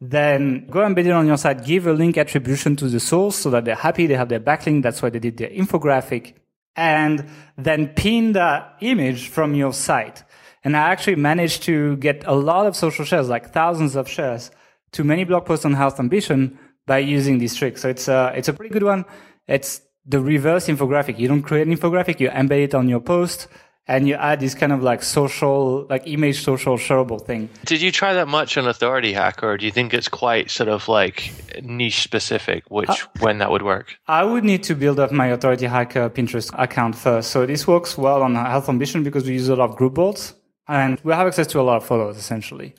then 0.00 0.66
go 0.70 0.80
embed 0.80 1.06
it 1.06 1.12
on 1.12 1.26
your 1.26 1.38
site, 1.38 1.64
give 1.64 1.86
a 1.86 1.92
link 1.92 2.18
attribution 2.18 2.76
to 2.76 2.88
the 2.88 3.00
source 3.00 3.36
so 3.36 3.50
that 3.50 3.64
they're 3.64 3.74
happy, 3.74 4.06
they 4.06 4.14
have 4.14 4.28
their 4.28 4.40
backlink, 4.40 4.82
that's 4.82 5.00
why 5.02 5.10
they 5.10 5.18
did 5.18 5.36
their 5.38 5.48
infographic, 5.48 6.34
and 6.74 7.26
then 7.56 7.88
pin 7.88 8.32
the 8.32 8.64
image 8.80 9.28
from 9.28 9.54
your 9.54 9.72
site. 9.72 10.22
And 10.64 10.76
I 10.76 10.90
actually 10.90 11.16
managed 11.16 11.62
to 11.64 11.96
get 11.96 12.24
a 12.26 12.34
lot 12.34 12.66
of 12.66 12.76
social 12.76 13.04
shares, 13.04 13.28
like 13.28 13.52
thousands 13.52 13.96
of 13.96 14.08
shares, 14.08 14.50
to 14.92 15.04
many 15.04 15.24
blog 15.24 15.46
posts 15.46 15.64
on 15.64 15.72
health 15.72 15.98
ambition 15.98 16.58
by 16.86 16.98
using 16.98 17.38
this 17.38 17.54
trick. 17.54 17.78
So 17.78 17.88
it's 17.88 18.08
a, 18.08 18.32
it's 18.36 18.48
a 18.48 18.52
pretty 18.52 18.72
good 18.72 18.82
one. 18.82 19.04
It's 19.46 19.80
the 20.04 20.20
reverse 20.20 20.66
infographic. 20.66 21.18
You 21.18 21.28
don't 21.28 21.42
create 21.42 21.66
an 21.66 21.76
infographic, 21.76 22.20
you 22.20 22.28
embed 22.28 22.64
it 22.64 22.74
on 22.74 22.88
your 22.88 23.00
post 23.00 23.48
and 23.88 24.08
you 24.08 24.14
add 24.14 24.40
this 24.40 24.54
kind 24.54 24.72
of 24.72 24.82
like 24.82 25.02
social, 25.02 25.86
like 25.88 26.06
image 26.06 26.42
social 26.42 26.76
shareable 26.76 27.24
thing. 27.24 27.48
Did 27.64 27.80
you 27.80 27.92
try 27.92 28.14
that 28.14 28.26
much 28.26 28.56
on 28.58 28.66
Authority 28.66 29.12
Hack, 29.12 29.42
or 29.42 29.56
do 29.56 29.64
you 29.64 29.72
think 29.72 29.94
it's 29.94 30.08
quite 30.08 30.50
sort 30.50 30.68
of 30.68 30.88
like 30.88 31.32
niche 31.62 32.02
specific, 32.02 32.64
which 32.68 32.88
uh, 32.88 33.06
when 33.20 33.38
that 33.38 33.50
would 33.50 33.62
work? 33.62 33.96
I 34.08 34.24
would 34.24 34.44
need 34.44 34.62
to 34.64 34.74
build 34.74 34.98
up 34.98 35.12
my 35.12 35.28
Authority 35.28 35.66
Hacker 35.66 36.10
Pinterest 36.10 36.52
account 36.58 36.96
first. 36.96 37.30
So 37.30 37.46
this 37.46 37.66
works 37.66 37.96
well 37.96 38.22
on 38.22 38.34
Health 38.34 38.68
Ambition 38.68 39.04
because 39.04 39.24
we 39.24 39.34
use 39.34 39.48
a 39.48 39.56
lot 39.56 39.70
of 39.70 39.76
group 39.76 39.94
boards 39.94 40.34
and 40.66 41.00
we 41.04 41.12
have 41.12 41.26
access 41.26 41.46
to 41.48 41.60
a 41.60 41.62
lot 41.62 41.76
of 41.76 41.84
followers 41.84 42.16
essentially. 42.16 42.74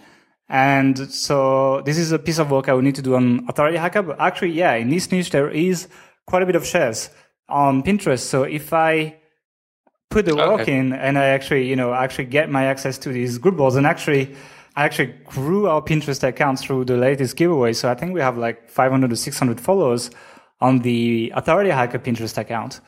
And 0.49 1.11
so 1.11 1.81
this 1.81 1.97
is 1.97 2.11
a 2.11 2.19
piece 2.19 2.39
of 2.39 2.51
work 2.51 2.69
I 2.69 2.73
would 2.73 2.83
need 2.83 2.95
to 2.95 3.01
do 3.01 3.15
on 3.15 3.45
Authority 3.49 3.77
Hacker. 3.77 4.01
But 4.01 4.19
actually, 4.19 4.51
yeah, 4.51 4.73
in 4.75 4.89
this 4.89 5.11
niche, 5.11 5.31
there 5.31 5.49
is 5.49 5.87
quite 6.25 6.41
a 6.41 6.45
bit 6.45 6.55
of 6.55 6.65
shares 6.65 7.09
on 7.49 7.83
Pinterest. 7.83 8.19
So 8.19 8.43
if 8.43 8.71
I 8.73 9.17
put 10.17 10.25
the 10.25 10.35
work 10.35 10.61
okay. 10.61 10.75
in 10.75 10.93
and 10.93 11.15
I 11.15 11.25
actually, 11.25 11.67
you 11.67 11.75
know, 11.75 11.93
actually 11.93 12.25
get 12.25 12.49
my 12.49 12.65
access 12.65 12.97
to 12.99 13.09
these 13.09 13.37
group 13.37 13.55
boards 13.57 13.75
and 13.75 13.85
actually, 13.85 14.35
I 14.75 14.83
actually 14.83 15.13
grew 15.25 15.67
our 15.67 15.81
Pinterest 15.81 16.23
account 16.23 16.59
through 16.59 16.85
the 16.85 16.97
latest 16.97 17.35
giveaway. 17.35 17.73
So 17.73 17.89
I 17.89 17.93
think 17.93 18.13
we 18.13 18.21
have 18.21 18.35
like 18.35 18.67
500 18.67 19.11
to 19.11 19.15
600 19.15 19.61
followers 19.61 20.09
on 20.59 20.79
the 20.79 21.31
Authority 21.35 21.69
Hacker 21.69 21.99
Pinterest 21.99 22.35
account 22.35 22.81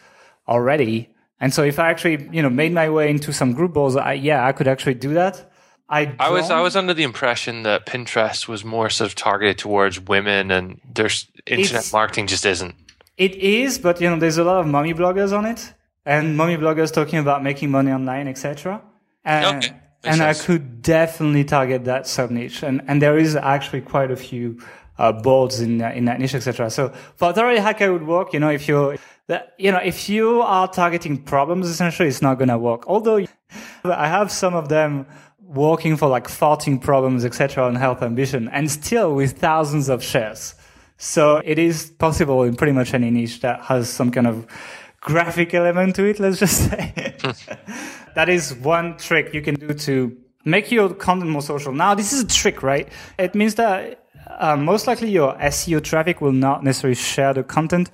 already. 0.47 1.09
And 1.39 1.53
so 1.53 1.63
if 1.63 1.77
I 1.77 1.91
actually, 1.91 2.27
you 2.31 2.41
know, 2.41 2.49
made 2.49 2.73
my 2.73 2.89
way 2.89 3.11
into 3.11 3.31
some 3.31 3.53
group 3.53 3.73
boards, 3.73 3.95
I, 3.95 4.13
yeah, 4.13 4.45
I 4.45 4.51
could 4.51 4.67
actually 4.67 4.95
do 4.95 5.13
that. 5.13 5.51
I, 5.87 6.15
I 6.19 6.29
was 6.29 6.51
I 6.51 6.61
was 6.61 6.75
under 6.75 6.93
the 6.93 7.01
impression 7.01 7.63
that 7.63 7.87
Pinterest 7.87 8.47
was 8.47 8.63
more 8.63 8.91
sort 8.91 9.09
of 9.09 9.15
targeted 9.15 9.57
towards 9.57 9.99
women, 9.99 10.51
and 10.51 10.79
there's 10.93 11.25
internet 11.47 11.89
marketing 11.91 12.27
just 12.27 12.45
isn't. 12.45 12.75
It 13.17 13.35
is, 13.35 13.79
but 13.79 13.99
you 13.99 14.07
know, 14.07 14.19
there's 14.19 14.37
a 14.37 14.43
lot 14.43 14.59
of 14.59 14.67
mommy 14.67 14.93
bloggers 14.93 15.35
on 15.35 15.47
it, 15.47 15.73
and 16.09 16.35
mommy 16.35 16.57
bloggers 16.57 16.91
talking 16.91 17.19
about 17.19 17.43
making 17.43 17.69
money 17.69 17.91
online, 17.91 18.27
etc. 18.27 18.81
And, 19.23 19.63
okay. 19.63 19.75
and 20.03 20.23
I 20.23 20.33
could 20.33 20.81
definitely 20.81 21.43
target 21.43 21.85
that 21.85 22.07
sub 22.07 22.31
niche. 22.31 22.63
And, 22.63 22.81
and 22.87 22.99
there 22.99 23.17
is 23.17 23.35
actually 23.35 23.81
quite 23.81 24.09
a 24.09 24.15
few 24.15 24.59
uh, 24.97 25.11
boards 25.11 25.61
in 25.61 25.81
in 25.81 26.05
that 26.05 26.19
niche, 26.19 26.33
etc. 26.33 26.69
So 26.71 26.89
for 27.15 27.29
authority 27.29 27.59
hacker 27.59 27.93
would 27.93 28.07
work. 28.07 28.33
You 28.33 28.39
know, 28.39 28.49
if 28.49 28.67
you're 28.67 28.97
that 29.27 29.53
you 29.59 29.71
know 29.71 29.77
if 29.77 30.09
you 30.09 30.41
are 30.41 30.67
targeting 30.67 31.21
problems, 31.23 31.69
essentially, 31.69 32.09
it's 32.09 32.23
not 32.23 32.39
going 32.39 32.49
to 32.49 32.57
work. 32.57 32.87
Although 32.87 33.25
I 33.83 34.07
have 34.07 34.31
some 34.31 34.55
of 34.55 34.67
them 34.67 35.05
working 35.39 35.95
for 35.95 36.09
like 36.09 36.27
farting 36.27 36.81
problems, 36.81 37.23
etc. 37.23 37.65
on 37.65 37.75
health 37.75 38.01
ambition, 38.01 38.49
and 38.49 38.69
still 38.69 39.13
with 39.13 39.37
thousands 39.37 39.89
of 39.89 40.03
shares. 40.03 40.55
So 40.97 41.37
it 41.45 41.57
is 41.57 41.91
possible 41.91 42.43
in 42.43 42.55
pretty 42.55 42.73
much 42.73 42.93
any 42.93 43.09
niche 43.09 43.39
that 43.39 43.61
has 43.61 43.89
some 43.89 44.11
kind 44.11 44.27
of 44.27 44.45
graphic 45.01 45.53
element 45.53 45.95
to 45.95 46.05
it. 46.05 46.19
Let's 46.19 46.39
just 46.39 46.69
say 46.69 47.15
that 48.15 48.29
is 48.29 48.53
one 48.55 48.97
trick 48.97 49.33
you 49.33 49.41
can 49.41 49.55
do 49.55 49.73
to 49.73 50.17
make 50.45 50.71
your 50.71 50.93
content 50.93 51.31
more 51.31 51.41
social. 51.41 51.73
Now, 51.73 51.95
this 51.95 52.13
is 52.13 52.23
a 52.23 52.27
trick, 52.27 52.63
right? 52.63 52.87
It 53.17 53.35
means 53.35 53.55
that 53.55 54.05
uh, 54.27 54.55
most 54.55 54.87
likely 54.87 55.09
your 55.09 55.33
SEO 55.35 55.83
traffic 55.83 56.21
will 56.21 56.31
not 56.31 56.63
necessarily 56.63 56.95
share 56.95 57.33
the 57.33 57.43
content 57.43 57.89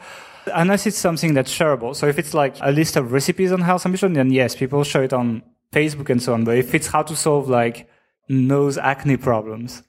unless 0.53 0.85
it's 0.85 0.97
something 0.97 1.33
that's 1.33 1.55
shareable. 1.55 1.95
So 1.95 2.07
if 2.07 2.19
it's 2.19 2.33
like 2.33 2.55
a 2.61 2.71
list 2.71 2.95
of 2.95 3.11
recipes 3.11 3.51
on 3.51 3.61
health 3.61 3.85
ambition, 3.85 4.13
then 4.13 4.31
yes, 4.31 4.55
people 4.55 4.83
share 4.83 5.03
it 5.03 5.13
on 5.13 5.43
Facebook 5.71 6.09
and 6.09 6.21
so 6.21 6.33
on. 6.33 6.43
But 6.43 6.57
if 6.57 6.75
it's 6.75 6.87
how 6.87 7.03
to 7.03 7.15
solve 7.15 7.49
like 7.49 7.89
nose 8.29 8.77
acne 8.77 9.17
problems, 9.17 9.83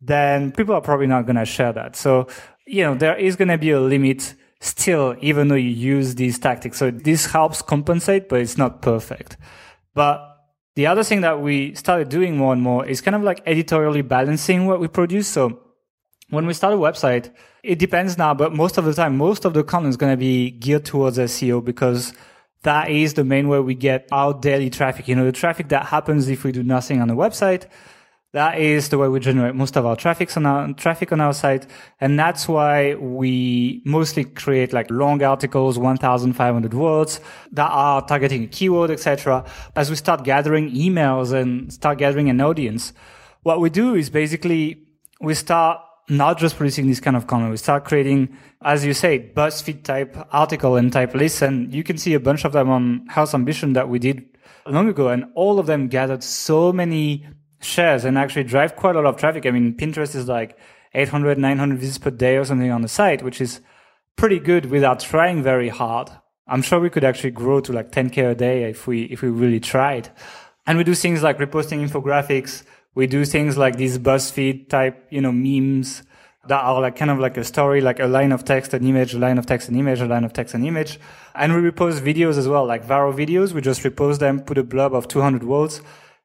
then 0.00 0.52
people 0.52 0.74
are 0.74 0.80
probably 0.80 1.06
not 1.06 1.26
going 1.26 1.36
to 1.36 1.44
share 1.44 1.72
that. 1.72 1.96
So, 1.96 2.26
you 2.66 2.82
know, 2.82 2.94
there 2.94 3.16
is 3.16 3.36
going 3.36 3.48
to 3.48 3.58
be 3.58 3.70
a 3.70 3.80
limit 3.80 4.34
still, 4.62 5.16
even 5.20 5.48
though 5.48 5.56
you 5.56 5.70
use 5.70 6.14
these 6.14 6.38
tactics. 6.38 6.78
So 6.78 6.90
this 6.90 7.26
helps 7.26 7.60
compensate, 7.62 8.28
but 8.28 8.40
it's 8.40 8.56
not 8.56 8.80
perfect. 8.80 9.36
But 9.92 10.28
the 10.76 10.86
other 10.86 11.02
thing 11.02 11.20
that 11.22 11.40
we 11.40 11.74
started 11.74 12.08
doing 12.08 12.36
more 12.36 12.52
and 12.52 12.62
more 12.62 12.86
is 12.86 13.00
kind 13.00 13.16
of 13.16 13.22
like 13.22 13.42
editorially 13.44 14.02
balancing 14.02 14.66
what 14.66 14.80
we 14.80 14.86
produce. 14.86 15.26
So 15.26 15.60
when 16.30 16.46
we 16.46 16.54
start 16.54 16.74
a 16.74 16.76
website, 16.76 17.32
it 17.64 17.78
depends 17.78 18.16
now, 18.16 18.34
but 18.34 18.54
most 18.54 18.78
of 18.78 18.84
the 18.84 18.94
time, 18.94 19.16
most 19.16 19.44
of 19.44 19.52
the 19.52 19.64
content 19.64 19.90
is 19.90 19.96
going 19.96 20.12
to 20.12 20.16
be 20.16 20.52
geared 20.52 20.84
towards 20.84 21.18
SEO 21.18 21.64
because 21.64 22.14
that 22.62 22.88
is 22.88 23.14
the 23.14 23.24
main 23.24 23.48
way 23.48 23.58
we 23.58 23.74
get 23.74 24.08
our 24.12 24.32
daily 24.32 24.70
traffic. 24.70 25.08
You 25.08 25.16
know, 25.16 25.24
the 25.24 25.32
traffic 25.32 25.68
that 25.70 25.86
happens 25.86 26.28
if 26.28 26.44
we 26.44 26.52
do 26.52 26.62
nothing 26.62 27.00
on 27.00 27.08
the 27.08 27.16
website. 27.16 27.66
That 28.32 28.58
is 28.58 28.88
the 28.88 28.96
way 28.96 29.08
we 29.08 29.20
generate 29.20 29.54
most 29.54 29.76
of 29.76 29.84
our 29.84 29.94
traffic 29.94 30.34
on 30.38 30.46
our 30.46 30.72
traffic 30.72 31.12
on 31.12 31.20
our 31.20 31.34
site. 31.34 31.66
And 32.00 32.18
that's 32.18 32.48
why 32.48 32.94
we 32.94 33.82
mostly 33.84 34.24
create 34.24 34.72
like 34.72 34.90
long 34.90 35.22
articles, 35.22 35.78
1,500 35.78 36.72
words 36.72 37.20
that 37.52 37.68
are 37.70 38.00
targeting 38.06 38.44
a 38.44 38.46
keyword, 38.46 38.90
etc. 38.90 39.44
As 39.76 39.90
we 39.90 39.96
start 39.96 40.24
gathering 40.24 40.70
emails 40.70 41.34
and 41.34 41.70
start 41.70 41.98
gathering 41.98 42.30
an 42.30 42.40
audience, 42.40 42.94
what 43.42 43.60
we 43.60 43.68
do 43.68 43.94
is 43.94 44.08
basically 44.08 44.86
we 45.20 45.34
start 45.34 45.80
not 46.08 46.38
just 46.38 46.56
producing 46.56 46.86
this 46.86 47.00
kind 47.00 47.16
of 47.16 47.26
content. 47.26 47.50
We 47.50 47.58
start 47.58 47.84
creating, 47.84 48.36
as 48.62 48.84
you 48.84 48.94
say, 48.94 49.30
BuzzFeed 49.34 49.82
type 49.84 50.16
article 50.32 50.76
and 50.76 50.90
type 50.90 51.14
lists. 51.14 51.42
And 51.42 51.72
you 51.74 51.84
can 51.84 51.98
see 51.98 52.14
a 52.14 52.20
bunch 52.20 52.44
of 52.46 52.52
them 52.52 52.70
on 52.70 53.06
Health 53.08 53.34
Ambition 53.34 53.74
that 53.74 53.90
we 53.90 53.98
did 53.98 54.24
long 54.66 54.88
ago. 54.88 55.08
And 55.08 55.26
all 55.34 55.58
of 55.58 55.66
them 55.66 55.88
gathered 55.88 56.22
so 56.24 56.72
many 56.72 57.26
shares 57.62 58.04
and 58.04 58.18
actually 58.18 58.44
drive 58.44 58.76
quite 58.76 58.96
a 58.96 59.00
lot 59.00 59.08
of 59.08 59.16
traffic. 59.16 59.46
I 59.46 59.50
mean, 59.50 59.74
Pinterest 59.74 60.14
is 60.14 60.28
like 60.28 60.58
800, 60.94 61.38
900 61.38 61.78
visits 61.78 61.98
per 61.98 62.10
day 62.10 62.36
or 62.36 62.44
something 62.44 62.70
on 62.70 62.82
the 62.82 62.88
site, 62.88 63.22
which 63.22 63.40
is 63.40 63.60
pretty 64.16 64.38
good 64.38 64.66
without 64.66 65.00
trying 65.00 65.42
very 65.42 65.68
hard. 65.68 66.10
I'm 66.46 66.62
sure 66.62 66.80
we 66.80 66.90
could 66.90 67.04
actually 67.04 67.30
grow 67.30 67.60
to 67.60 67.72
like 67.72 67.92
10k 67.92 68.30
a 68.30 68.34
day 68.34 68.64
if 68.64 68.86
we 68.86 69.04
if 69.04 69.22
we 69.22 69.28
really 69.28 69.60
tried. 69.60 70.10
And 70.66 70.76
we 70.78 70.84
do 70.84 70.94
things 70.94 71.22
like 71.22 71.38
reposting 71.38 71.86
infographics, 71.86 72.62
we 72.94 73.06
do 73.06 73.24
things 73.24 73.56
like 73.56 73.76
these 73.76 73.98
BuzzFeed 73.98 74.68
type, 74.68 75.06
you 75.10 75.20
know, 75.20 75.32
memes 75.32 76.02
that 76.48 76.60
are 76.60 76.80
like 76.80 76.96
kind 76.96 77.10
of 77.10 77.18
like 77.18 77.36
a 77.36 77.44
story, 77.44 77.80
like 77.80 78.00
a 78.00 78.06
line 78.06 78.32
of 78.32 78.44
text, 78.44 78.74
an 78.74 78.86
image, 78.86 79.14
a 79.14 79.18
line 79.18 79.38
of 79.38 79.46
text, 79.46 79.68
an 79.68 79.76
image, 79.76 80.00
a 80.00 80.06
line 80.06 80.24
of 80.24 80.32
text, 80.32 80.54
an 80.54 80.64
image. 80.64 80.98
And 81.34 81.54
we 81.54 81.70
repost 81.70 82.00
videos 82.00 82.36
as 82.36 82.48
well, 82.48 82.66
like 82.66 82.84
viral 82.86 83.14
videos. 83.14 83.52
We 83.52 83.60
just 83.60 83.82
repost 83.82 84.18
them, 84.18 84.40
put 84.40 84.58
a 84.58 84.64
blob 84.64 84.94
of 84.94 85.08
200 85.08 85.44
words, 85.44 85.80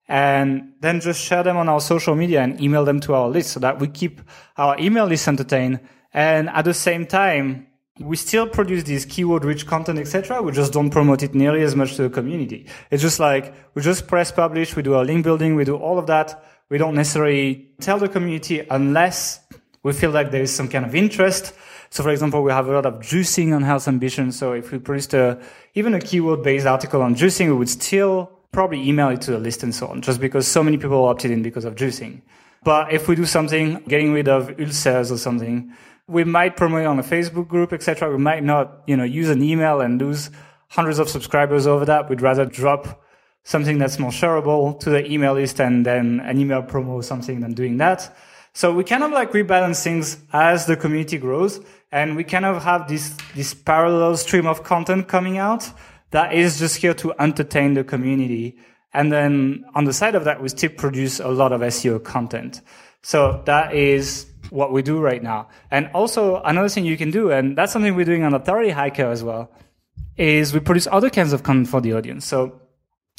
and 0.08 0.74
then 0.80 1.00
just 1.02 1.22
share 1.22 1.44
them 1.44 1.58
on 1.58 1.68
our 1.68 1.82
social 1.82 2.16
media 2.16 2.42
and 2.42 2.62
email 2.62 2.86
them 2.86 3.00
to 3.02 3.14
our 3.14 3.30
list 3.30 3.52
so 3.52 3.60
that 3.60 3.80
we 3.80 3.88
keep 3.88 4.22
our 4.58 4.80
email 4.80 5.06
list 5.06 5.28
entertained. 5.28 5.80
And 6.14 6.50
at 6.50 6.66
the 6.66 6.74
same 6.74 7.06
time, 7.06 7.68
we 8.00 8.16
still 8.16 8.48
produce 8.48 8.84
this 8.84 9.06
keyword 9.06 9.44
rich 9.44 9.66
content, 9.66 10.00
etc. 10.00 10.42
We 10.42 10.52
just 10.52 10.72
don't 10.72 10.90
promote 10.90 11.24
it 11.24 11.34
nearly 11.34 11.64
as 11.64 11.76
much 11.76 11.96
to 11.96 12.04
the 12.04 12.10
community. 12.10 12.68
It's 12.92 13.02
just 13.02 13.20
like 13.20 13.54
we 13.74 13.82
just 13.82 14.08
press 14.08 14.32
publish, 14.32 14.76
we 14.76 14.84
do 14.84 14.94
our 14.94 15.04
link 15.04 15.24
building, 15.24 15.56
we 15.56 15.66
do 15.66 15.76
all 15.76 15.98
of 15.98 16.08
that 16.08 16.44
we 16.70 16.78
don't 16.78 16.96
necessarily 16.96 17.70
tell 17.80 17.98
the 17.98 18.10
community 18.10 18.66
unless 18.70 19.40
we 19.84 19.94
feel 19.94 20.12
like 20.12 20.32
there 20.32 20.42
is 20.42 20.54
some 20.54 20.68
kind 20.68 20.86
of 20.86 20.96
interest. 20.96 21.54
So, 21.90 22.04
for 22.04 22.10
example, 22.10 22.44
we 22.44 22.52
have 22.52 22.68
a 22.68 22.74
lot 22.74 22.86
of 22.86 22.96
juicing 22.96 23.56
on 23.56 23.62
health 23.62 23.88
ambition. 23.88 24.32
So, 24.34 24.52
if 24.52 24.72
we 24.72 24.80
produced 24.80 25.14
a, 25.14 25.42
even 25.76 25.94
a 25.94 26.02
keyword 26.02 26.44
based 26.44 26.66
article 26.66 27.02
on 27.02 27.16
juicing, 27.16 27.48
we 27.48 27.54
would 27.54 27.70
still 27.70 28.37
probably 28.51 28.88
email 28.88 29.10
it 29.10 29.22
to 29.22 29.32
the 29.32 29.39
list 29.39 29.63
and 29.63 29.74
so 29.74 29.88
on, 29.88 30.01
just 30.01 30.20
because 30.20 30.48
so 30.48 30.63
many 30.63 30.77
people 30.77 31.06
opted 31.06 31.32
in 31.32 31.42
because 31.42 31.66
of 31.66 31.75
juicing. 31.75 32.22
But 32.63 32.92
if 32.92 33.08
we 33.08 33.16
do 33.16 33.25
something, 33.25 33.84
getting 33.88 34.13
rid 34.13 34.27
of 34.27 34.60
ulcers 34.60 35.12
or 35.12 35.18
something, 35.18 35.74
we 36.08 36.24
might 36.24 36.56
promote 36.58 36.86
on 36.86 37.00
a 37.00 37.04
Facebook 37.04 37.48
group, 37.48 37.74
etc. 37.74 38.10
We 38.10 38.18
might 38.18 38.44
not, 38.44 38.84
you 38.88 38.96
know, 38.98 39.04
use 39.04 39.30
an 39.30 39.42
email 39.44 39.82
and 39.82 40.01
lose 40.01 40.32
hundreds 40.70 41.00
of 41.00 41.10
subscribers 41.10 41.68
over 41.68 41.86
that. 41.86 42.10
We'd 42.10 42.22
rather 42.22 42.46
drop 42.46 43.04
something 43.44 43.77
that's 43.77 44.00
more 44.00 44.12
shareable 44.12 44.80
to 44.82 44.89
the 44.89 45.10
email 45.10 45.34
list 45.34 45.62
and 45.62 45.86
then 45.86 46.20
an 46.22 46.39
email 46.39 46.62
promo 46.62 47.04
something 47.04 47.39
than 47.39 47.54
doing 47.54 47.77
that. 47.77 48.16
So 48.54 48.74
we 48.74 48.84
kind 48.84 49.04
of 49.04 49.12
like 49.12 49.32
rebalance 49.32 49.84
things 49.84 50.18
as 50.34 50.66
the 50.66 50.75
community 50.75 51.18
grows 51.18 51.62
and 51.92 52.16
we 52.16 52.24
kind 52.24 52.44
of 52.44 52.63
have 52.63 52.88
this, 52.88 53.16
this 53.36 53.54
parallel 53.54 54.18
stream 54.18 54.48
of 54.48 54.63
content 54.63 55.08
coming 55.08 55.38
out 55.38 55.70
that 56.12 56.34
is 56.34 56.60
just 56.60 56.78
here 56.78 56.94
to 56.96 57.14
entertain 57.20 57.74
the 57.74 57.84
community. 57.84 58.58
And 58.94 59.12
then 59.12 59.66
on 59.76 59.86
the 59.86 59.94
side 59.94 60.16
of 60.16 60.24
that, 60.24 60.42
we 60.42 60.50
still 60.50 60.70
produce 60.70 61.20
a 61.20 61.28
lot 61.28 61.52
of 61.52 61.62
SEO 61.62 62.04
content. 62.04 62.62
So 63.04 63.42
that 63.46 63.74
is 63.74 64.26
what 64.50 64.72
we 64.72 64.82
do 64.82 65.00
right 65.00 65.22
now. 65.22 65.50
And 65.72 65.90
also 65.94 66.42
another 66.42 66.70
thing 66.70 66.86
you 66.86 66.98
can 66.98 67.12
do, 67.12 67.32
and 67.32 67.58
that's 67.58 67.74
something 67.74 67.96
we're 67.96 68.06
doing 68.06 68.24
on 68.24 68.34
Authority 68.34 68.70
Hacker 68.70 69.06
as 69.06 69.24
well, 69.24 69.52
is 70.16 70.54
we 70.54 70.60
produce 70.60 70.88
other 70.92 71.10
kinds 71.10 71.34
of 71.34 71.44
content 71.44 71.70
for 71.70 71.82
the 71.82 71.94
audience. 71.94 72.26
So 72.26 72.62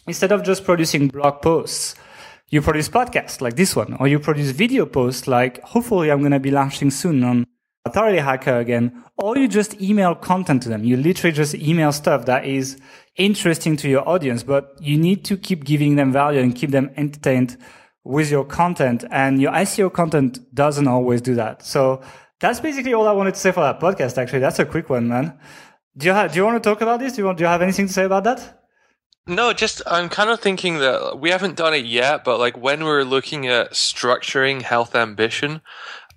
instead 0.06 0.32
of 0.32 0.42
just 0.42 0.64
producing 0.64 1.08
blog 1.08 1.42
posts, 1.42 1.94
you 2.48 2.62
produce 2.62 2.88
podcasts 2.88 3.40
like 3.40 3.56
this 3.56 3.76
one, 3.76 3.94
or 4.00 4.08
you 4.08 4.18
produce 4.18 4.50
video 4.50 4.86
posts 4.86 5.28
like 5.28 5.62
hopefully 5.62 6.10
I'm 6.10 6.20
going 6.20 6.32
to 6.32 6.40
be 6.40 6.50
launching 6.50 6.90
soon 6.90 7.22
on 7.22 7.46
Authority 7.84 8.18
Hacker 8.18 8.58
again, 8.58 9.04
or 9.16 9.36
you 9.38 9.48
just 9.48 9.80
email 9.80 10.14
content 10.14 10.62
to 10.64 10.68
them. 10.68 10.84
You 10.84 10.96
literally 10.96 11.34
just 11.34 11.54
email 11.54 11.92
stuff 11.92 12.26
that 12.26 12.44
is 12.44 12.78
interesting 13.16 13.76
to 13.78 13.88
your 13.88 14.08
audience, 14.08 14.42
but 14.42 14.76
you 14.80 14.96
need 14.98 15.24
to 15.26 15.36
keep 15.36 15.64
giving 15.64 15.96
them 15.96 16.12
value 16.12 16.40
and 16.40 16.54
keep 16.54 16.70
them 16.70 16.90
entertained 16.96 17.56
with 18.04 18.30
your 18.30 18.44
content. 18.44 19.04
And 19.10 19.40
your 19.40 19.52
SEO 19.52 19.92
content 19.92 20.38
doesn't 20.54 20.88
always 20.88 21.20
do 21.20 21.34
that. 21.36 21.64
So 21.64 22.02
that's 22.40 22.60
basically 22.60 22.94
all 22.94 23.08
I 23.08 23.12
wanted 23.12 23.34
to 23.34 23.40
say 23.40 23.52
for 23.52 23.60
that 23.60 23.80
podcast. 23.80 24.18
Actually, 24.18 24.40
that's 24.40 24.58
a 24.58 24.64
quick 24.64 24.88
one, 24.88 25.08
man. 25.08 25.38
Do 25.96 26.06
you 26.06 26.12
have, 26.12 26.32
do 26.32 26.36
you 26.36 26.44
want 26.44 26.62
to 26.62 26.68
talk 26.68 26.80
about 26.80 27.00
this? 27.00 27.14
Do 27.14 27.22
you 27.22 27.26
want, 27.26 27.38
do 27.38 27.44
you 27.44 27.48
have 27.48 27.62
anything 27.62 27.86
to 27.86 27.92
say 27.92 28.04
about 28.04 28.24
that? 28.24 28.62
No, 29.26 29.52
just 29.52 29.82
I'm 29.86 30.08
kind 30.08 30.30
of 30.30 30.40
thinking 30.40 30.78
that 30.78 31.18
we 31.20 31.30
haven't 31.30 31.56
done 31.56 31.74
it 31.74 31.84
yet, 31.84 32.24
but 32.24 32.38
like 32.38 32.56
when 32.56 32.84
we're 32.84 33.02
looking 33.02 33.46
at 33.46 33.72
structuring 33.72 34.62
health 34.62 34.94
ambition, 34.94 35.60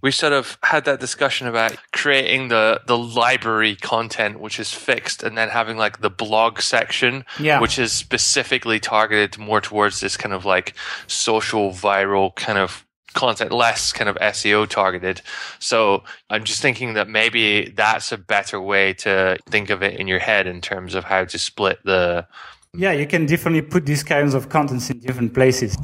we 0.02 0.12
sort 0.12 0.34
of 0.34 0.58
had 0.64 0.86
that 0.86 1.00
discussion 1.00 1.48
about 1.48 1.76
creating 1.92 2.48
the 2.48 2.82
the 2.86 2.98
library 2.98 3.76
content 3.76 4.40
which 4.40 4.60
is 4.60 4.74
fixed 4.74 5.24
and 5.24 5.38
then 5.38 5.50
having 5.50 5.78
like 5.78 6.02
the 6.02 6.10
blog 6.10 6.62
section 6.62 7.24
yeah. 7.40 7.60
which 7.60 7.78
is 7.80 7.92
specifically 7.92 8.80
targeted 8.80 9.38
more 9.38 9.62
towards 9.62 10.00
this 10.00 10.18
kind 10.18 10.34
of 10.34 10.46
like 10.46 10.74
social 11.08 11.72
viral 11.72 12.36
kind 12.36 12.58
of 12.58 12.86
content 13.14 13.52
less 13.52 13.92
kind 13.92 14.10
of 14.10 14.16
SEO 14.18 14.68
targeted. 14.68 15.22
So 15.60 16.04
I'm 16.30 16.44
just 16.44 16.62
thinking 16.62 16.94
that 16.94 17.10
maybe 17.10 17.70
that's 17.70 18.12
a 18.12 18.18
better 18.18 18.62
way 18.62 18.94
to 18.96 19.38
think 19.50 19.70
of 19.70 19.84
it 19.84 20.00
in 20.00 20.08
your 20.08 20.20
head 20.20 20.48
in 20.48 20.62
terms 20.62 20.96
of 20.96 21.04
how 21.04 21.26
to 21.26 21.38
split 21.38 21.80
the 21.84 22.26
yeah, 22.74 22.94
you 22.94 23.06
can 23.06 23.26
definitely 23.26 23.64
put 23.64 23.86
these 23.86 24.02
kinds 24.02 24.34
of 24.34 24.48
contents 24.48 24.90
in 24.90 25.00
different 25.00 25.34
places. 25.34 25.78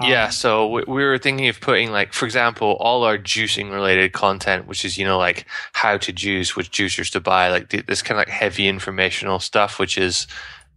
Yeah, 0.00 0.26
um, 0.26 0.30
so 0.30 0.68
we 0.68 1.04
were 1.04 1.18
thinking 1.18 1.48
of 1.48 1.60
putting 1.60 1.90
like, 1.90 2.12
for 2.12 2.26
example, 2.26 2.76
all 2.78 3.02
our 3.02 3.18
juicing 3.18 3.72
related 3.72 4.12
content, 4.12 4.68
which 4.68 4.84
is 4.84 4.96
you 4.96 5.04
know 5.04 5.18
like 5.18 5.46
how 5.72 5.96
to 5.96 6.12
juice, 6.12 6.54
which 6.54 6.70
juicers 6.70 7.10
to 7.10 7.20
buy, 7.20 7.48
like 7.48 7.70
this 7.86 8.02
kind 8.02 8.20
of 8.20 8.28
like 8.28 8.28
heavy 8.28 8.68
informational 8.68 9.40
stuff, 9.40 9.80
which 9.80 9.98
is 9.98 10.28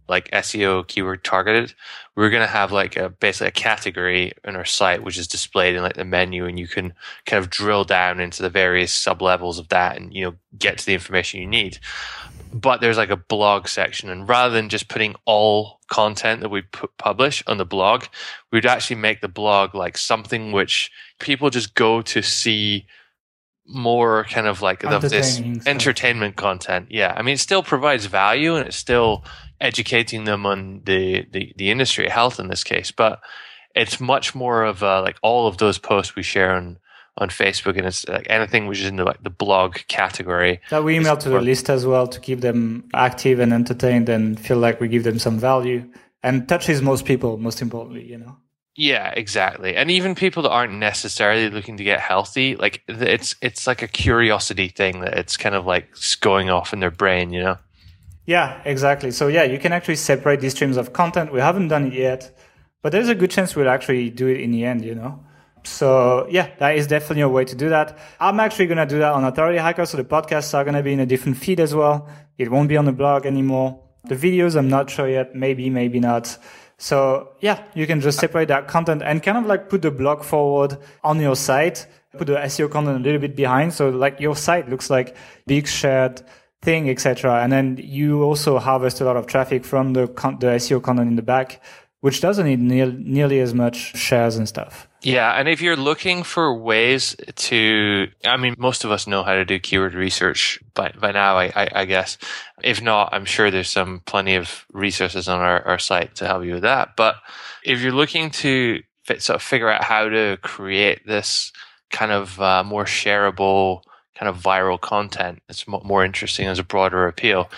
like 0.08 0.30
SEO 0.30 0.86
keyword 0.86 1.24
targeted. 1.24 1.74
We're 2.16 2.30
gonna 2.30 2.46
have 2.46 2.72
like 2.72 2.96
a 2.96 3.08
basically 3.08 3.48
a 3.48 3.52
category 3.52 4.32
in 4.44 4.56
our 4.56 4.64
site 4.64 5.02
which 5.02 5.18
is 5.18 5.28
displayed 5.28 5.74
in 5.74 5.82
like 5.82 5.96
the 5.96 6.04
menu, 6.04 6.46
and 6.46 6.58
you 6.58 6.68
can 6.68 6.94
kind 7.26 7.42
of 7.42 7.50
drill 7.50 7.84
down 7.84 8.20
into 8.20 8.42
the 8.42 8.50
various 8.50 8.92
sub 8.92 9.22
levels 9.22 9.58
of 9.58 9.68
that, 9.68 9.96
and 9.96 10.12
you 10.14 10.24
know 10.24 10.34
get 10.58 10.78
to 10.78 10.86
the 10.86 10.94
information 10.94 11.40
you 11.40 11.46
need 11.46 11.78
but 12.52 12.80
there's 12.80 12.98
like 12.98 13.10
a 13.10 13.16
blog 13.16 13.66
section 13.66 14.10
and 14.10 14.28
rather 14.28 14.54
than 14.54 14.68
just 14.68 14.88
putting 14.88 15.14
all 15.24 15.80
content 15.88 16.40
that 16.42 16.50
we 16.50 16.62
put, 16.62 16.94
publish 16.98 17.42
on 17.46 17.56
the 17.56 17.64
blog 17.64 18.04
we'd 18.50 18.66
actually 18.66 18.96
make 18.96 19.20
the 19.20 19.28
blog 19.28 19.74
like 19.74 19.96
something 19.96 20.52
which 20.52 20.90
people 21.18 21.48
just 21.48 21.74
go 21.74 22.02
to 22.02 22.22
see 22.22 22.86
more 23.66 24.24
kind 24.24 24.46
of 24.46 24.60
like 24.60 24.84
of 24.84 25.02
this 25.02 25.36
stuff. 25.36 25.66
entertainment 25.66 26.36
content. 26.36 26.88
Yeah, 26.90 27.14
I 27.16 27.22
mean, 27.22 27.34
it 27.34 27.40
still 27.40 27.62
provides 27.62 28.06
value 28.06 28.56
and 28.56 28.66
it's 28.66 28.76
still 28.76 29.24
educating 29.60 30.24
them 30.24 30.46
on 30.46 30.82
the 30.84 31.26
the, 31.30 31.52
the 31.56 31.70
industry, 31.70 32.08
health 32.08 32.40
in 32.40 32.48
this 32.48 32.64
case, 32.64 32.90
but 32.90 33.20
it's 33.74 34.00
much 34.00 34.34
more 34.34 34.64
of 34.64 34.82
uh, 34.82 35.00
like 35.02 35.16
all 35.22 35.46
of 35.46 35.58
those 35.58 35.78
posts 35.78 36.16
we 36.16 36.22
share 36.22 36.52
on 36.52 36.78
on 37.18 37.28
Facebook, 37.28 37.76
and 37.76 37.86
it's 37.86 38.08
like 38.08 38.26
anything 38.30 38.66
which 38.66 38.80
is 38.80 38.86
in 38.86 38.96
the 38.96 39.04
like 39.04 39.22
the 39.22 39.30
blog 39.30 39.76
category. 39.88 40.60
That 40.70 40.84
we 40.84 40.96
email 40.96 41.16
to 41.16 41.28
the 41.28 41.40
list 41.40 41.68
as 41.70 41.86
well 41.86 42.06
to 42.06 42.20
keep 42.20 42.40
them 42.40 42.88
active 42.94 43.38
and 43.38 43.52
entertained 43.52 44.08
and 44.08 44.38
feel 44.38 44.58
like 44.58 44.80
we 44.80 44.88
give 44.88 45.04
them 45.04 45.18
some 45.18 45.38
value 45.38 45.88
and 46.22 46.48
touches 46.48 46.80
most 46.80 47.04
people, 47.04 47.36
most 47.36 47.60
importantly, 47.60 48.04
you 48.04 48.18
know. 48.18 48.36
Yeah, 48.74 49.12
exactly. 49.14 49.76
And 49.76 49.90
even 49.90 50.14
people 50.14 50.44
that 50.44 50.50
aren't 50.50 50.72
necessarily 50.72 51.50
looking 51.50 51.76
to 51.76 51.84
get 51.84 52.00
healthy, 52.00 52.56
like 52.56 52.82
it's 52.88 53.34
it's 53.42 53.66
like 53.66 53.82
a 53.82 53.88
curiosity 53.88 54.68
thing 54.68 55.00
that 55.00 55.14
it's 55.14 55.36
kind 55.36 55.54
of 55.54 55.66
like 55.66 55.94
going 56.20 56.48
off 56.48 56.72
in 56.72 56.80
their 56.80 56.90
brain, 56.90 57.32
you 57.32 57.42
know. 57.42 57.58
Yeah, 58.24 58.62
exactly. 58.64 59.10
So 59.10 59.28
yeah, 59.28 59.42
you 59.42 59.58
can 59.58 59.72
actually 59.72 59.96
separate 59.96 60.40
these 60.40 60.52
streams 60.52 60.78
of 60.78 60.94
content. 60.94 61.32
We 61.32 61.40
haven't 61.40 61.68
done 61.68 61.88
it 61.88 61.92
yet, 61.92 62.38
but 62.80 62.92
there's 62.92 63.10
a 63.10 63.14
good 63.14 63.30
chance 63.30 63.54
we'll 63.54 63.68
actually 63.68 64.08
do 64.08 64.26
it 64.28 64.40
in 64.40 64.52
the 64.52 64.64
end, 64.64 64.84
you 64.84 64.94
know. 64.94 65.22
So 65.64 66.26
yeah, 66.30 66.48
that 66.58 66.76
is 66.76 66.86
definitely 66.86 67.22
a 67.22 67.28
way 67.28 67.44
to 67.44 67.54
do 67.54 67.68
that. 67.68 67.98
I'm 68.20 68.40
actually 68.40 68.68
gonna 68.68 68.86
do 68.86 68.98
that 69.00 69.12
on 69.12 69.24
Authority 69.24 69.58
Hacker, 69.58 69.84
so 69.84 69.98
the 69.98 70.04
podcasts 70.04 70.54
are 70.54 70.64
gonna 70.64 70.82
be 70.82 70.94
in 70.94 71.00
a 71.00 71.06
different 71.06 71.36
feed 71.36 71.60
as 71.60 71.74
well. 71.74 72.08
It 72.38 72.50
won't 72.50 72.70
be 72.70 72.78
on 72.78 72.86
the 72.86 72.92
blog 72.92 73.26
anymore. 73.26 73.80
The 74.04 74.16
videos, 74.16 74.56
I'm 74.56 74.68
not 74.68 74.88
sure 74.88 75.08
yet. 75.08 75.34
Maybe, 75.34 75.68
maybe 75.68 76.00
not. 76.00 76.38
So 76.82 77.28
yeah, 77.38 77.62
you 77.74 77.86
can 77.86 78.00
just 78.00 78.18
separate 78.18 78.48
that 78.48 78.66
content 78.66 79.02
and 79.04 79.22
kind 79.22 79.38
of 79.38 79.46
like 79.46 79.68
put 79.68 79.82
the 79.82 79.92
blog 79.92 80.24
forward 80.24 80.78
on 81.04 81.20
your 81.20 81.36
site, 81.36 81.86
put 82.18 82.26
the 82.26 82.34
SEO 82.34 82.68
content 82.68 82.96
a 82.96 83.00
little 83.00 83.20
bit 83.20 83.36
behind. 83.36 83.72
So 83.72 83.90
like 83.90 84.18
your 84.18 84.34
site 84.34 84.68
looks 84.68 84.90
like 84.90 85.16
big 85.46 85.68
shared 85.68 86.22
thing, 86.60 86.90
etc. 86.90 87.40
And 87.40 87.52
then 87.52 87.78
you 87.80 88.24
also 88.24 88.58
harvest 88.58 89.00
a 89.00 89.04
lot 89.04 89.16
of 89.16 89.28
traffic 89.28 89.64
from 89.64 89.92
the 89.92 90.06
the 90.40 90.58
SEO 90.58 90.82
content 90.82 91.08
in 91.08 91.14
the 91.14 91.22
back, 91.22 91.62
which 92.02 92.20
doesn't 92.20 92.46
need 92.46 92.58
near- 92.58 92.92
nearly 92.92 93.38
as 93.38 93.54
much 93.54 93.96
shares 93.96 94.36
and 94.36 94.48
stuff. 94.48 94.88
Yeah, 95.02 95.32
and 95.38 95.48
if 95.48 95.62
you're 95.62 95.76
looking 95.76 96.24
for 96.24 96.52
ways 96.52 97.14
to, 97.34 98.08
I 98.24 98.36
mean, 98.36 98.56
most 98.58 98.82
of 98.82 98.90
us 98.90 99.06
know 99.06 99.22
how 99.22 99.34
to 99.34 99.44
do 99.44 99.60
keyword 99.60 99.94
research 99.94 100.58
by, 100.74 100.92
by 101.00 101.12
now, 101.12 101.38
I, 101.38 101.52
I, 101.54 101.68
I 101.72 101.84
guess. 101.84 102.18
If 102.62 102.82
not, 102.82 103.10
I'm 103.12 103.24
sure 103.24 103.52
there's 103.52 103.70
some 103.70 104.00
plenty 104.04 104.34
of 104.34 104.66
resources 104.72 105.28
on 105.28 105.38
our, 105.38 105.62
our 105.62 105.78
site 105.78 106.16
to 106.16 106.26
help 106.26 106.44
you 106.44 106.54
with 106.54 106.62
that. 106.62 106.96
But 106.96 107.14
if 107.64 107.80
you're 107.80 107.92
looking 107.92 108.30
to 108.30 108.82
fit, 109.04 109.22
sort 109.22 109.36
of 109.36 109.42
figure 109.42 109.70
out 109.70 109.84
how 109.84 110.08
to 110.08 110.38
create 110.42 111.06
this 111.06 111.52
kind 111.92 112.10
of 112.10 112.40
uh, 112.40 112.64
more 112.64 112.84
shareable, 112.84 113.82
kind 114.16 114.28
of 114.28 114.42
viral 114.42 114.80
content 114.80 115.40
that's 115.46 115.68
more 115.68 116.04
interesting 116.04 116.48
as 116.48 116.58
a 116.58 116.64
broader 116.64 117.06
appeal, 117.06 117.48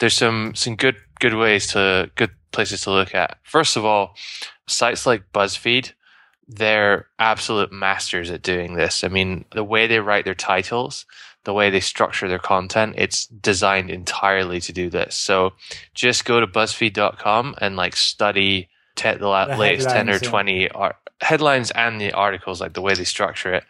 there's 0.00 0.16
some 0.16 0.56
some 0.56 0.74
good 0.74 0.96
good 1.20 1.34
ways 1.34 1.68
to 1.68 2.10
good 2.16 2.32
places 2.52 2.82
to 2.82 2.90
look 2.90 3.14
at. 3.14 3.38
First 3.42 3.76
of 3.76 3.84
all, 3.84 4.14
sites 4.66 5.06
like 5.06 5.32
BuzzFeed 5.32 5.92
they're 6.48 7.06
absolute 7.18 7.72
masters 7.72 8.30
at 8.30 8.42
doing 8.42 8.74
this. 8.74 9.04
I 9.04 9.08
mean, 9.08 9.44
the 9.52 9.64
way 9.64 9.86
they 9.86 10.00
write 10.00 10.24
their 10.24 10.34
titles, 10.34 11.06
the 11.44 11.52
way 11.52 11.70
they 11.70 11.80
structure 11.80 12.28
their 12.28 12.38
content, 12.38 12.94
it's 12.98 13.26
designed 13.26 13.90
entirely 13.90 14.60
to 14.60 14.72
do 14.72 14.90
this. 14.90 15.14
So 15.14 15.52
just 15.94 16.24
go 16.24 16.40
to 16.40 16.46
BuzzFeed.com 16.46 17.54
and 17.58 17.76
like 17.76 17.96
study 17.96 18.68
te- 18.96 19.14
the, 19.16 19.28
la- 19.28 19.46
The 19.46 19.56
latest 19.56 19.88
10 19.88 20.08
or 20.08 20.12
headlines, 20.12 20.22
yeah. 20.22 20.30
20 20.30 20.68
ar- 20.70 20.96
headlines 21.20 21.70
and 21.70 22.00
the 22.00 22.12
articles, 22.12 22.60
like 22.60 22.74
the 22.74 22.82
way 22.82 22.94
they 22.94 23.04
structure 23.04 23.54
it. 23.54 23.64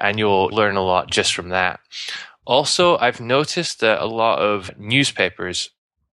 And 0.00 0.18
you'll 0.18 0.46
learn 0.48 0.76
a 0.76 0.82
lot 0.82 1.10
just 1.10 1.34
from 1.34 1.50
that. 1.50 1.80
Also, 2.46 2.98
I've 2.98 3.20
noticed 3.20 3.80
that 3.80 4.02
a 4.02 4.06
lot 4.06 4.38
of 4.38 4.78
newspapers 4.78 5.70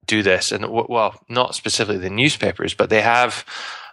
do 0.08 0.24
this 0.24 0.52
and 0.52 0.68
well, 0.70 1.24
not 1.30 1.56
specifically 1.56 1.98
the 1.98 2.10
newspapers, 2.10 2.74
but 2.74 2.90
they 2.90 3.02
have 3.02 3.46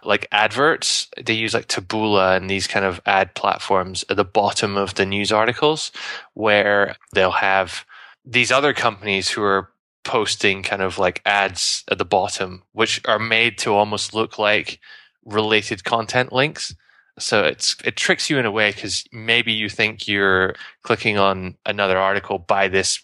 like 0.03 0.27
adverts. 0.31 1.07
They 1.23 1.33
use 1.33 1.53
like 1.53 1.67
Taboola 1.67 2.35
and 2.35 2.49
these 2.49 2.67
kind 2.67 2.85
of 2.85 3.01
ad 3.05 3.35
platforms 3.35 4.05
at 4.09 4.17
the 4.17 4.25
bottom 4.25 4.77
of 4.77 4.95
the 4.95 5.05
news 5.05 5.31
articles 5.31 5.91
where 6.33 6.95
they'll 7.13 7.31
have 7.31 7.85
these 8.25 8.51
other 8.51 8.73
companies 8.73 9.29
who 9.29 9.43
are 9.43 9.69
posting 10.03 10.63
kind 10.63 10.81
of 10.81 10.97
like 10.97 11.21
ads 11.25 11.83
at 11.89 11.97
the 11.97 12.05
bottom, 12.05 12.63
which 12.71 13.01
are 13.05 13.19
made 13.19 13.57
to 13.59 13.73
almost 13.73 14.13
look 14.13 14.39
like 14.39 14.79
related 15.25 15.83
content 15.83 16.31
links. 16.31 16.75
So 17.17 17.43
it's 17.43 17.75
it 17.83 17.97
tricks 17.97 18.29
you 18.29 18.37
in 18.37 18.45
a 18.45 18.51
way 18.51 18.71
because 18.71 19.03
maybe 19.11 19.51
you 19.51 19.69
think 19.69 20.07
you're 20.07 20.55
clicking 20.83 21.17
on 21.17 21.57
another 21.65 21.97
article 21.97 22.39
by 22.39 22.69
this 22.69 23.01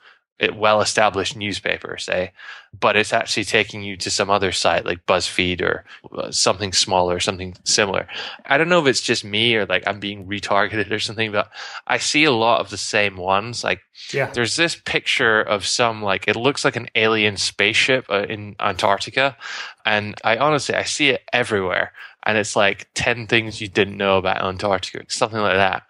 well 0.56 0.82
established 0.82 1.36
newspaper, 1.38 1.98
say, 1.98 2.32
but 2.78 2.96
it's 2.98 3.14
actually 3.14 3.46
taking 3.46 3.84
you 3.84 3.96
to 3.98 4.12
some 4.12 4.30
other 4.30 4.52
site 4.52 4.86
like 4.86 5.06
BuzzFeed 5.06 5.62
or 5.62 5.86
uh, 6.16 6.30
something 6.32 6.74
smaller, 6.74 7.20
something 7.22 7.56
similar. 7.64 8.08
I 8.46 8.58
don't 8.58 8.68
know 8.68 8.82
if 8.82 8.88
it's 8.88 9.02
just 9.02 9.24
me 9.24 9.56
or 9.56 9.66
like 9.66 9.84
I'm 9.88 10.00
being 10.00 10.28
retargeted 10.28 10.92
or 10.92 11.00
something, 11.00 11.32
but 11.32 11.50
I 11.88 11.98
see 11.98 12.26
a 12.26 12.32
lot 12.32 12.60
of 12.60 12.70
the 12.70 12.78
same 12.78 13.16
ones. 13.16 13.64
Like 13.64 13.82
Yeah. 14.12 14.30
there's 14.32 14.58
this 14.58 14.76
picture 14.76 15.42
of 15.42 15.66
some 15.66 16.04
like 16.04 16.28
it 16.28 16.36
looks 16.36 16.66
like 16.66 16.76
an 16.76 16.90
alien 16.96 17.38
spaceship 17.38 18.06
uh, 18.10 18.26
in 18.28 18.56
Antarctica, 18.60 19.38
and 19.86 20.16
I 20.24 20.38
honestly 20.38 20.76
I 20.76 20.84
see 20.84 21.10
it 21.10 21.22
everywhere, 21.32 21.94
and 22.24 22.38
it's 22.38 22.58
like 22.58 22.90
ten 22.94 23.26
things 23.28 23.62
you 23.62 23.70
didn't 23.70 23.98
know 23.98 24.18
about 24.18 24.44
Antarctica, 24.44 25.06
something 25.08 25.40
like 25.40 25.56
that. 25.56 25.84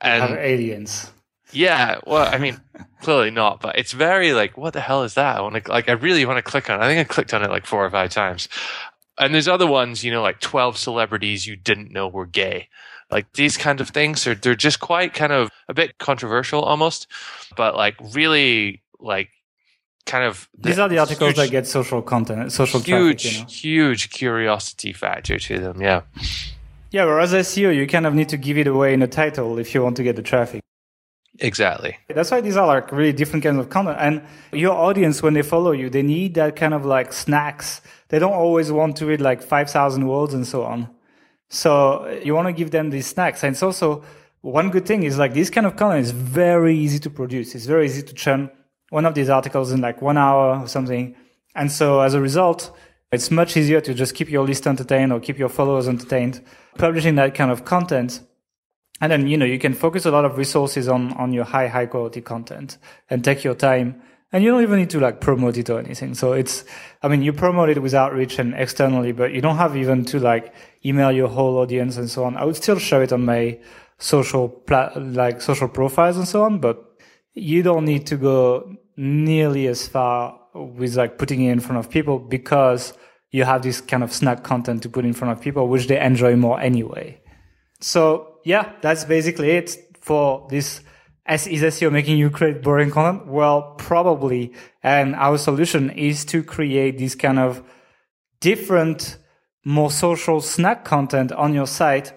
And 0.00 0.34
aliens. 0.38 1.10
Yeah, 1.52 1.98
well, 2.06 2.32
I 2.32 2.38
mean, 2.38 2.60
clearly 3.00 3.30
not, 3.30 3.60
but 3.60 3.78
it's 3.78 3.92
very 3.92 4.32
like, 4.32 4.56
what 4.56 4.72
the 4.72 4.80
hell 4.80 5.02
is 5.02 5.14
that? 5.14 5.36
I 5.36 5.40
want 5.40 5.64
to 5.64 5.70
like, 5.70 5.88
I 5.88 5.92
really 5.92 6.24
want 6.24 6.38
to 6.38 6.42
click 6.42 6.68
on. 6.68 6.80
it. 6.80 6.84
I 6.84 6.88
think 6.88 7.00
I 7.00 7.12
clicked 7.12 7.32
on 7.32 7.42
it 7.42 7.50
like 7.50 7.66
four 7.66 7.84
or 7.84 7.90
five 7.90 8.10
times. 8.10 8.48
And 9.18 9.34
there's 9.34 9.48
other 9.48 9.66
ones, 9.66 10.04
you 10.04 10.12
know, 10.12 10.22
like 10.22 10.40
twelve 10.40 10.76
celebrities 10.76 11.46
you 11.46 11.56
didn't 11.56 11.90
know 11.90 12.06
were 12.08 12.26
gay. 12.26 12.68
Like 13.10 13.32
these 13.32 13.56
kind 13.56 13.80
of 13.80 13.88
things 13.88 14.26
are 14.26 14.34
they're 14.34 14.54
just 14.54 14.80
quite 14.80 15.14
kind 15.14 15.32
of 15.32 15.50
a 15.68 15.74
bit 15.74 15.98
controversial 15.98 16.62
almost, 16.62 17.06
but 17.56 17.74
like 17.74 17.96
really 18.14 18.82
like 19.00 19.30
kind 20.06 20.24
of 20.24 20.48
These 20.58 20.78
are 20.78 20.88
the 20.88 20.98
articles 20.98 21.30
huge, 21.30 21.36
that 21.36 21.50
get 21.50 21.66
social 21.66 22.02
content, 22.02 22.52
social 22.52 22.80
huge, 22.80 23.22
traffic. 23.22 23.38
You 23.38 23.44
know? 23.44 23.48
huge 23.48 24.10
curiosity 24.10 24.92
factor 24.92 25.38
to 25.38 25.58
them. 25.58 25.80
Yeah. 25.80 26.02
Yeah, 26.90 27.04
whereas 27.04 27.32
SEO, 27.32 27.56
you 27.56 27.70
you 27.70 27.86
kind 27.86 28.06
of 28.06 28.14
need 28.14 28.28
to 28.30 28.36
give 28.36 28.56
it 28.56 28.66
away 28.66 28.94
in 28.94 29.00
the 29.00 29.06
title 29.06 29.58
if 29.58 29.74
you 29.74 29.82
want 29.82 29.96
to 29.96 30.02
get 30.02 30.16
the 30.16 30.22
traffic. 30.22 30.62
Exactly. 31.40 31.96
That's 32.08 32.30
why 32.30 32.40
these 32.40 32.56
are 32.56 32.66
like 32.66 32.90
really 32.90 33.12
different 33.12 33.44
kinds 33.44 33.58
of 33.58 33.70
content. 33.70 33.98
And 34.00 34.22
your 34.52 34.74
audience, 34.74 35.22
when 35.22 35.34
they 35.34 35.42
follow 35.42 35.72
you, 35.72 35.88
they 35.88 36.02
need 36.02 36.34
that 36.34 36.56
kind 36.56 36.74
of 36.74 36.84
like 36.84 37.12
snacks. 37.12 37.80
They 38.08 38.18
don't 38.18 38.32
always 38.32 38.72
want 38.72 38.96
to 38.96 39.06
read 39.06 39.20
like 39.20 39.42
5,000 39.42 40.06
words 40.06 40.34
and 40.34 40.46
so 40.46 40.64
on. 40.64 40.88
So 41.48 42.20
you 42.24 42.34
want 42.34 42.48
to 42.48 42.52
give 42.52 42.70
them 42.70 42.90
these 42.90 43.06
snacks. 43.06 43.42
And 43.42 43.52
it's 43.52 43.62
also 43.62 44.04
one 44.40 44.70
good 44.70 44.86
thing 44.86 45.02
is 45.02 45.18
like 45.18 45.34
this 45.34 45.50
kind 45.50 45.66
of 45.66 45.76
content 45.76 46.04
is 46.04 46.10
very 46.10 46.76
easy 46.76 46.98
to 47.00 47.10
produce. 47.10 47.54
It's 47.54 47.66
very 47.66 47.86
easy 47.86 48.02
to 48.02 48.14
churn 48.14 48.50
one 48.90 49.06
of 49.06 49.14
these 49.14 49.28
articles 49.28 49.72
in 49.72 49.80
like 49.80 50.02
one 50.02 50.18
hour 50.18 50.60
or 50.60 50.68
something. 50.68 51.14
And 51.54 51.70
so 51.70 52.00
as 52.00 52.14
a 52.14 52.20
result, 52.20 52.76
it's 53.10 53.30
much 53.30 53.56
easier 53.56 53.80
to 53.80 53.94
just 53.94 54.14
keep 54.14 54.30
your 54.30 54.46
list 54.46 54.66
entertained 54.66 55.12
or 55.12 55.20
keep 55.20 55.38
your 55.38 55.48
followers 55.48 55.88
entertained, 55.88 56.44
publishing 56.76 57.14
that 57.16 57.34
kind 57.34 57.50
of 57.50 57.64
content. 57.64 58.20
And 59.00 59.12
then, 59.12 59.26
you 59.28 59.36
know, 59.36 59.44
you 59.44 59.58
can 59.58 59.74
focus 59.74 60.06
a 60.06 60.10
lot 60.10 60.24
of 60.24 60.38
resources 60.38 60.88
on, 60.88 61.12
on 61.14 61.32
your 61.32 61.44
high, 61.44 61.68
high 61.68 61.86
quality 61.86 62.20
content 62.20 62.78
and 63.08 63.24
take 63.24 63.44
your 63.44 63.54
time. 63.54 64.02
And 64.32 64.44
you 64.44 64.50
don't 64.50 64.62
even 64.62 64.78
need 64.80 64.90
to 64.90 65.00
like 65.00 65.20
promote 65.20 65.56
it 65.56 65.70
or 65.70 65.78
anything. 65.78 66.14
So 66.14 66.32
it's, 66.32 66.64
I 67.02 67.08
mean, 67.08 67.22
you 67.22 67.32
promote 67.32 67.70
it 67.70 67.80
with 67.80 67.94
outreach 67.94 68.38
and 68.38 68.54
externally, 68.54 69.12
but 69.12 69.32
you 69.32 69.40
don't 69.40 69.56
have 69.56 69.76
even 69.76 70.04
to 70.06 70.18
like 70.18 70.52
email 70.84 71.12
your 71.12 71.28
whole 71.28 71.58
audience 71.58 71.96
and 71.96 72.10
so 72.10 72.24
on. 72.24 72.36
I 72.36 72.44
would 72.44 72.56
still 72.56 72.78
share 72.78 73.02
it 73.02 73.12
on 73.12 73.24
my 73.24 73.58
social, 73.98 74.48
pla- 74.48 74.92
like 74.96 75.40
social 75.40 75.68
profiles 75.68 76.16
and 76.16 76.28
so 76.28 76.42
on, 76.42 76.58
but 76.58 76.84
you 77.34 77.62
don't 77.62 77.84
need 77.84 78.06
to 78.08 78.16
go 78.16 78.76
nearly 78.96 79.68
as 79.68 79.86
far 79.86 80.38
with 80.54 80.96
like 80.96 81.18
putting 81.18 81.44
it 81.44 81.52
in 81.52 81.60
front 81.60 81.78
of 81.78 81.90
people 81.90 82.18
because 82.18 82.92
you 83.30 83.44
have 83.44 83.62
this 83.62 83.80
kind 83.80 84.02
of 84.02 84.12
snack 84.12 84.42
content 84.42 84.82
to 84.82 84.88
put 84.88 85.04
in 85.04 85.12
front 85.12 85.32
of 85.32 85.42
people, 85.42 85.68
which 85.68 85.86
they 85.86 86.00
enjoy 86.00 86.34
more 86.34 86.60
anyway. 86.60 87.20
So 87.80 88.37
yeah, 88.48 88.72
that's 88.80 89.04
basically 89.04 89.50
it 89.50 89.76
for 90.00 90.46
this. 90.48 90.80
As 91.26 91.46
is 91.46 91.60
SEO 91.60 91.92
making 91.92 92.16
you 92.16 92.30
create 92.30 92.62
boring 92.62 92.90
content? 92.90 93.26
Well, 93.28 93.74
probably. 93.76 94.54
And 94.82 95.14
our 95.14 95.36
solution 95.36 95.90
is 95.90 96.24
to 96.26 96.42
create 96.42 96.96
this 96.96 97.14
kind 97.14 97.38
of 97.38 97.62
different, 98.40 99.18
more 99.66 99.90
social 99.90 100.40
snack 100.40 100.86
content 100.86 101.30
on 101.30 101.52
your 101.52 101.66
site. 101.66 102.14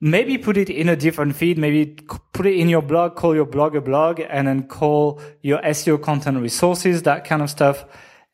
Maybe 0.00 0.38
put 0.38 0.56
it 0.56 0.70
in 0.70 0.88
a 0.88 0.94
different 0.94 1.34
feed. 1.34 1.58
Maybe 1.58 1.98
put 2.32 2.46
it 2.46 2.54
in 2.54 2.68
your 2.68 2.82
blog, 2.82 3.16
call 3.16 3.34
your 3.34 3.46
blog 3.46 3.74
a 3.74 3.80
blog 3.80 4.20
and 4.20 4.46
then 4.46 4.68
call 4.68 5.20
your 5.42 5.58
SEO 5.62 6.00
content 6.00 6.38
resources, 6.38 7.02
that 7.02 7.24
kind 7.24 7.42
of 7.42 7.50
stuff. 7.50 7.84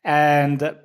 And 0.03 0.75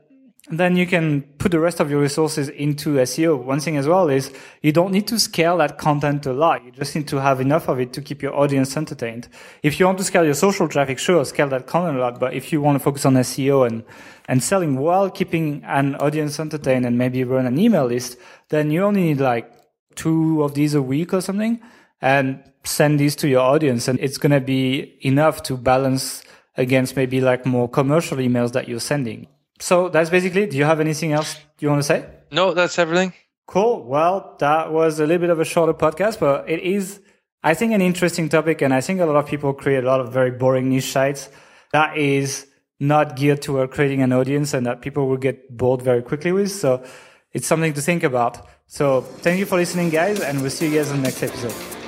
then 0.50 0.76
you 0.76 0.86
can 0.86 1.22
put 1.38 1.52
the 1.52 1.60
rest 1.60 1.78
of 1.78 1.90
your 1.90 2.00
resources 2.00 2.48
into 2.48 2.94
SEO. 2.94 3.42
One 3.42 3.60
thing 3.60 3.76
as 3.76 3.86
well 3.86 4.08
is 4.08 4.32
you 4.62 4.72
don't 4.72 4.92
need 4.92 5.06
to 5.08 5.18
scale 5.18 5.58
that 5.58 5.78
content 5.78 6.24
a 6.26 6.32
lot. 6.32 6.64
You 6.64 6.72
just 6.72 6.94
need 6.94 7.06
to 7.08 7.20
have 7.20 7.40
enough 7.40 7.68
of 7.68 7.78
it 7.80 7.92
to 7.94 8.00
keep 8.00 8.22
your 8.22 8.34
audience 8.34 8.76
entertained. 8.76 9.28
If 9.62 9.78
you 9.78 9.86
want 9.86 9.98
to 9.98 10.04
scale 10.04 10.24
your 10.24 10.34
social 10.34 10.66
traffic, 10.68 10.98
sure, 10.98 11.24
scale 11.24 11.48
that 11.48 11.66
content 11.66 11.98
a 11.98 12.00
lot. 12.00 12.18
But 12.18 12.34
if 12.34 12.52
you 12.52 12.62
want 12.62 12.78
to 12.78 12.84
focus 12.84 13.04
on 13.04 13.14
SEO 13.14 13.66
and, 13.66 13.84
and 14.26 14.42
selling 14.42 14.78
while 14.78 15.10
keeping 15.10 15.62
an 15.64 15.96
audience 15.96 16.40
entertained 16.40 16.86
and 16.86 16.96
maybe 16.96 17.24
run 17.24 17.46
an 17.46 17.58
email 17.58 17.84
list, 17.84 18.16
then 18.48 18.70
you 18.70 18.82
only 18.84 19.02
need 19.02 19.20
like 19.20 19.52
two 19.96 20.42
of 20.42 20.54
these 20.54 20.74
a 20.74 20.82
week 20.82 21.12
or 21.12 21.20
something 21.20 21.60
and 22.00 22.42
send 22.64 22.98
these 22.98 23.16
to 23.16 23.28
your 23.28 23.40
audience. 23.40 23.86
And 23.86 24.00
it's 24.00 24.16
going 24.18 24.32
to 24.32 24.40
be 24.40 24.96
enough 25.02 25.42
to 25.44 25.56
balance 25.56 26.22
against 26.56 26.96
maybe 26.96 27.20
like 27.20 27.44
more 27.44 27.68
commercial 27.68 28.16
emails 28.18 28.52
that 28.52 28.66
you're 28.66 28.80
sending. 28.80 29.28
So 29.60 29.88
that's 29.88 30.10
basically. 30.10 30.46
Do 30.46 30.56
you 30.56 30.64
have 30.64 30.80
anything 30.80 31.12
else 31.12 31.36
you 31.58 31.68
want 31.68 31.80
to 31.80 31.86
say? 31.86 32.06
No, 32.30 32.54
that's 32.54 32.78
everything. 32.78 33.12
Cool. 33.46 33.84
Well, 33.84 34.36
that 34.40 34.72
was 34.72 35.00
a 35.00 35.06
little 35.06 35.20
bit 35.20 35.30
of 35.30 35.40
a 35.40 35.44
shorter 35.44 35.72
podcast, 35.72 36.20
but 36.20 36.48
it 36.48 36.60
is, 36.60 37.00
I 37.42 37.54
think, 37.54 37.72
an 37.72 37.80
interesting 37.80 38.28
topic. 38.28 38.60
And 38.62 38.74
I 38.74 38.80
think 38.80 39.00
a 39.00 39.06
lot 39.06 39.16
of 39.16 39.26
people 39.26 39.54
create 39.54 39.84
a 39.84 39.86
lot 39.86 40.00
of 40.00 40.12
very 40.12 40.30
boring 40.30 40.68
niche 40.68 40.92
sites 40.92 41.30
that 41.72 41.96
is 41.96 42.46
not 42.80 43.16
geared 43.16 43.42
toward 43.42 43.70
creating 43.70 44.02
an 44.02 44.12
audience 44.12 44.54
and 44.54 44.66
that 44.66 44.82
people 44.82 45.08
will 45.08 45.16
get 45.16 45.56
bored 45.56 45.82
very 45.82 46.02
quickly 46.02 46.30
with. 46.30 46.50
So 46.50 46.84
it's 47.32 47.46
something 47.46 47.72
to 47.72 47.80
think 47.80 48.02
about. 48.02 48.46
So 48.66 49.00
thank 49.00 49.38
you 49.38 49.46
for 49.46 49.56
listening, 49.56 49.90
guys, 49.90 50.20
and 50.20 50.40
we'll 50.40 50.50
see 50.50 50.68
you 50.68 50.76
guys 50.76 50.90
in 50.90 50.98
the 50.98 51.02
next 51.02 51.22
episode. 51.22 51.87